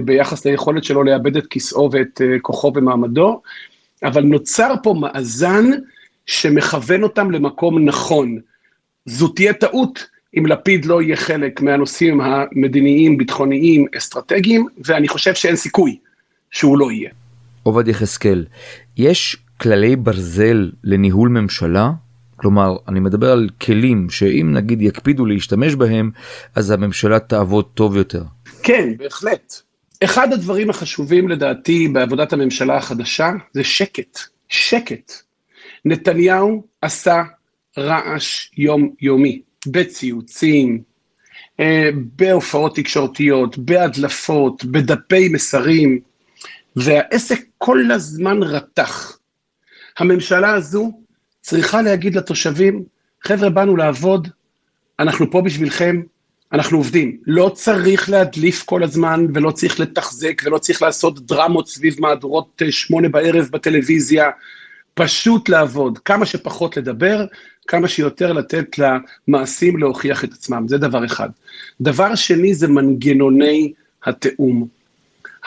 ביחס 0.05 0.47
ליכולת 0.47 0.85
שלו 0.85 1.05
לאבד 1.05 1.37
את 1.37 1.47
כיסאו 1.47 1.91
ואת 1.93 2.21
כוחו 2.43 2.73
ומעמדו. 2.75 3.41
אבל 4.05 4.23
נוצר 4.23 4.75
פה 4.83 4.95
מאזן 5.01 5.71
שמכוון 6.27 7.03
אותם 7.03 7.31
למקום 7.31 7.85
נכון. 7.85 8.39
זו 9.07 9.29
תהיה 9.29 9.53
טעות 9.53 10.07
אם 10.39 10.47
לפיד 10.47 10.85
לא 10.85 11.03
יהיה 11.03 11.17
חלק 11.17 11.61
מהנושאים 11.61 12.21
המדיניים, 12.21 13.19
ביטחוניים, 13.19 13.87
אסטרטגיים, 13.99 14.67
ואני 14.85 15.09
חושב 15.09 15.35
שאין 15.35 15.57
סיכוי 15.57 15.99
שהוא 16.51 16.79
לא 16.79 16.93
יהיה. 16.93 17.11
עובד 17.63 17.89
יחזקאל, 17.89 18.45
יש 18.97 19.37
כללי 19.61 19.97
ברזל 19.97 20.71
לניהול 20.85 21.29
ממשלה? 21.29 21.91
כלומר, 22.37 22.77
אני 22.89 23.01
מדבר 23.01 23.33
על 23.33 23.49
כלים 23.61 24.11
שאם 24.11 24.51
נגיד 24.55 24.83
יקפידו 24.83 25.27
להשתמש 25.27 25.75
בהם, 25.75 26.11
אז 26.55 26.71
הממשלה 26.71 27.19
תעבוד 27.19 27.65
טוב 27.75 27.97
יותר. 27.97 28.23
כן, 28.63 28.97
בהחלט. 28.97 29.63
אחד 30.05 30.33
הדברים 30.33 30.71
החשובים 30.71 31.29
לדעתי 31.29 31.89
בעבודת 31.89 32.33
הממשלה 32.33 32.77
החדשה 32.77 33.31
זה 33.53 33.65
שקט, 33.65 34.19
שקט. 34.49 35.13
נתניהו 35.85 36.67
עשה 36.83 37.23
רעש 37.79 38.51
יומיומי, 38.57 39.43
בציוצים, 39.67 40.83
אה, 41.61 41.91
בהופעות 42.17 42.77
תקשורתיות, 42.77 43.59
בהדלפות, 43.59 44.65
בדפי 44.65 45.29
מסרים, 45.29 46.01
והעסק 46.77 47.41
כל 47.59 47.91
הזמן 47.91 48.43
רתח. 48.43 49.19
הממשלה 49.99 50.55
הזו 50.55 51.01
צריכה 51.41 51.83
להגיד 51.83 52.17
לתושבים, 52.17 52.85
חבר'ה, 53.23 53.51
באנו 53.51 53.77
לעבוד, 53.77 54.29
אנחנו 54.99 55.31
פה 55.31 55.43
בשבילכם, 55.43 56.03
אנחנו 56.55 56.79
עובדים. 56.79 57.17
לא 57.27 57.51
צריך 57.55 58.11
להדליף 58.11 58.63
כל 58.63 58.83
הזמן, 58.83 59.27
ולא 59.35 59.51
צריך 59.51 59.81
לתחזק, 59.81 60.43
ולא 60.45 60.59
צריך 60.59 60.83
לעשות 60.83 61.27
דרמות 61.27 61.69
סביב 61.69 61.97
מהדורות 61.99 62.63
אה, 62.63 62.73
שמונה 62.73 63.09
בערב 63.09 63.49
בטלוויזיה. 63.53 64.31
פשוט 64.95 65.49
לעבוד, 65.49 65.99
כמה 65.99 66.27
שפחות 66.27 66.77
לדבר, 66.77 67.27
כמה 67.69 67.89
שיותר 67.89 68.33
לתת 68.33 68.77
למעשים 69.29 69.77
להוכיח 69.77 70.25
את 70.25 70.33
עצמם, 70.33 70.69
זה 70.69 70.79
דבר 70.79 71.05
אחד. 71.05 71.29
דבר 71.81 72.15
שני 72.15 72.55
זה 72.55 72.69
מנגנוני 72.69 73.73
התיאום. 74.05 74.69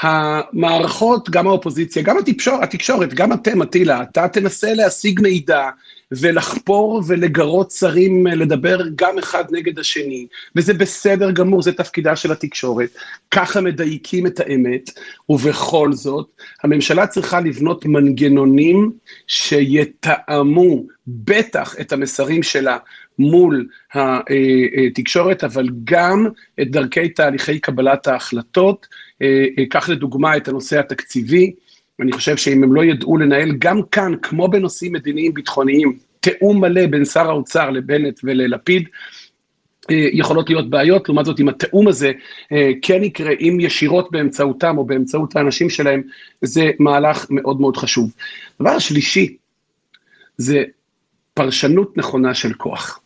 המערכות, 0.01 1.29
גם 1.29 1.47
האופוזיציה, 1.47 2.03
גם 2.03 2.17
התקשורת, 2.17 2.63
התקשורת 2.63 3.13
גם 3.13 3.33
אתם, 3.33 3.61
אטילה, 3.61 4.01
אתה 4.01 4.27
תנסה 4.27 4.73
להשיג 4.73 5.21
מידע 5.21 5.69
ולחפור 6.11 7.01
ולגרות 7.07 7.71
שרים 7.71 8.27
לדבר 8.27 8.79
גם 8.95 9.17
אחד 9.17 9.43
נגד 9.51 9.79
השני, 9.79 10.27
וזה 10.55 10.73
בסדר 10.73 11.31
גמור, 11.31 11.61
זה 11.61 11.73
תפקידה 11.73 12.15
של 12.15 12.31
התקשורת, 12.31 12.89
ככה 13.31 13.61
מדייקים 13.61 14.27
את 14.27 14.39
האמת, 14.39 14.89
ובכל 15.29 15.93
זאת, 15.93 16.27
הממשלה 16.63 17.07
צריכה 17.07 17.39
לבנות 17.39 17.85
מנגנונים 17.85 18.91
שיתאמו 19.27 20.83
בטח 21.07 21.75
את 21.79 21.93
המסרים 21.93 22.43
שלה 22.43 22.77
מול 23.19 23.67
התקשורת, 23.93 25.43
אבל 25.43 25.69
גם 25.83 26.27
את 26.61 26.71
דרכי 26.71 27.09
תהליכי 27.09 27.59
קבלת 27.59 28.07
ההחלטות. 28.07 28.87
קח 29.69 29.89
לדוגמה 29.89 30.37
את 30.37 30.47
הנושא 30.47 30.79
התקציבי, 30.79 31.53
אני 32.01 32.11
חושב 32.11 32.37
שאם 32.37 32.63
הם 32.63 32.75
לא 32.75 32.83
ידעו 32.85 33.17
לנהל 33.17 33.51
גם 33.59 33.81
כאן, 33.91 34.11
כמו 34.21 34.47
בנושאים 34.47 34.91
מדיניים 34.91 35.33
ביטחוניים, 35.33 35.97
תיאום 36.19 36.61
מלא 36.61 36.87
בין 36.87 37.05
שר 37.05 37.29
האוצר 37.29 37.69
לבנט 37.69 38.19
וללפיד, 38.23 38.87
יכולות 39.89 40.49
להיות 40.49 40.69
בעיות, 40.69 41.09
לעומת 41.09 41.25
זאת 41.25 41.39
אם 41.39 41.49
התיאום 41.49 41.87
הזה 41.87 42.11
כן 42.81 43.03
יקרה, 43.03 43.31
אם 43.39 43.57
ישירות 43.61 44.11
באמצעותם 44.11 44.77
או 44.77 44.85
באמצעות 44.85 45.35
האנשים 45.35 45.69
שלהם, 45.69 46.01
זה 46.41 46.71
מהלך 46.79 47.25
מאוד 47.29 47.61
מאוד 47.61 47.77
חשוב. 47.77 48.13
דבר 48.61 48.79
שלישי, 48.79 49.37
זה 50.37 50.63
פרשנות 51.33 51.97
נכונה 51.97 52.33
של 52.33 52.53
כוח. 52.53 52.99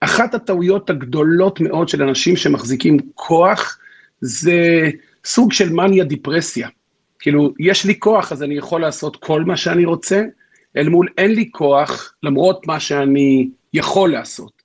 אחת 0.00 0.34
הטעויות 0.34 0.90
הגדולות 0.90 1.60
מאוד 1.60 1.88
של 1.88 2.02
אנשים 2.02 2.36
שמחזיקים 2.36 2.96
כוח, 3.14 3.78
זה 4.20 4.90
סוג 5.24 5.52
של 5.52 5.72
מניה 5.72 6.04
דיפרסיה. 6.04 6.68
כאילו, 7.18 7.54
יש 7.60 7.84
לי 7.84 7.98
כוח, 7.98 8.32
אז 8.32 8.42
אני 8.42 8.54
יכול 8.54 8.80
לעשות 8.80 9.16
כל 9.16 9.44
מה 9.44 9.56
שאני 9.56 9.84
רוצה, 9.84 10.22
אל 10.76 10.88
מול 10.88 11.08
אין 11.18 11.34
לי 11.34 11.50
כוח, 11.52 12.14
למרות 12.22 12.66
מה 12.66 12.80
שאני 12.80 13.50
יכול 13.74 14.12
לעשות. 14.12 14.57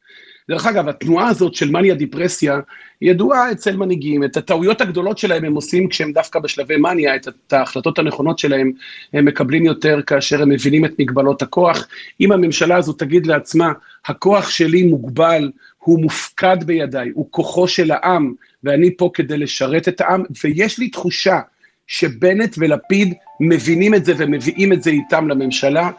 דרך 0.49 0.65
אגב, 0.65 0.89
התנועה 0.89 1.27
הזאת 1.27 1.55
של 1.55 1.71
מניה 1.71 1.95
דיפרסיה 1.95 2.59
ידועה 3.01 3.51
אצל 3.51 3.77
מנהיגים, 3.77 4.23
את 4.23 4.37
הטעויות 4.37 4.81
הגדולות 4.81 5.17
שלהם 5.17 5.45
הם 5.45 5.55
עושים 5.55 5.89
כשהם 5.89 6.11
דווקא 6.11 6.39
בשלבי 6.39 6.77
מניה, 6.77 7.15
את 7.15 7.53
ההחלטות 7.53 7.99
הנכונות 7.99 8.39
שלהם 8.39 8.71
הם 9.13 9.25
מקבלים 9.25 9.65
יותר 9.65 9.99
כאשר 10.07 10.41
הם 10.41 10.49
מבינים 10.49 10.85
את 10.85 10.91
מגבלות 10.99 11.41
הכוח. 11.41 11.87
אם 12.21 12.31
הממשלה 12.31 12.77
הזו 12.77 12.93
תגיד 12.93 13.25
לעצמה, 13.25 13.71
הכוח 14.05 14.49
שלי 14.49 14.83
מוגבל, 14.83 15.51
הוא 15.77 16.01
מופקד 16.01 16.57
בידיי, 16.65 17.09
הוא 17.13 17.27
כוחו 17.31 17.67
של 17.67 17.91
העם, 17.91 18.33
ואני 18.63 18.97
פה 18.97 19.09
כדי 19.13 19.37
לשרת 19.37 19.87
את 19.87 20.01
העם, 20.01 20.23
ויש 20.43 20.79
לי 20.79 20.89
תחושה 20.89 21.39
שבנט 21.87 22.55
ולפיד 22.57 23.13
מבינים 23.39 23.95
את 23.95 24.05
זה 24.05 24.13
ומביאים 24.17 24.73
את 24.73 24.83
זה 24.83 24.89
איתם 24.89 25.27
לממשלה. 25.27 25.89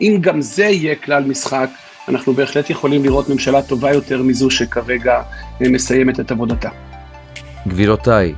אם 0.00 0.18
גם 0.20 0.40
זה 0.40 0.64
יהיה 0.64 0.96
כלל 0.96 1.24
משחק, 1.24 1.68
אנחנו 2.08 2.32
בהחלט 2.32 2.70
יכולים 2.70 3.04
לראות 3.04 3.28
ממשלה 3.28 3.62
טובה 3.62 3.92
יותר 3.92 4.22
מזו 4.22 4.50
שכרגע 4.50 5.22
מסיימת 5.60 6.20
את 6.20 6.30
עבודתה. 6.30 6.68
גבירותיי, 7.68 8.34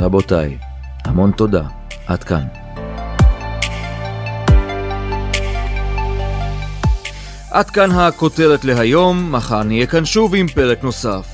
רבותיי, 0.00 0.58
המון 1.04 1.30
תודה. 1.30 1.62
עד 2.06 2.24
כאן. 2.24 2.42
עד 7.50 7.70
כאן 7.70 7.90
הכותרת 7.90 8.64
להיום, 8.64 9.32
מחר 9.32 9.62
נהיה 9.62 9.86
כאן 9.86 10.04
שוב 10.04 10.34
עם 10.34 10.48
פרק 10.48 10.84
נוסף. 10.84 11.33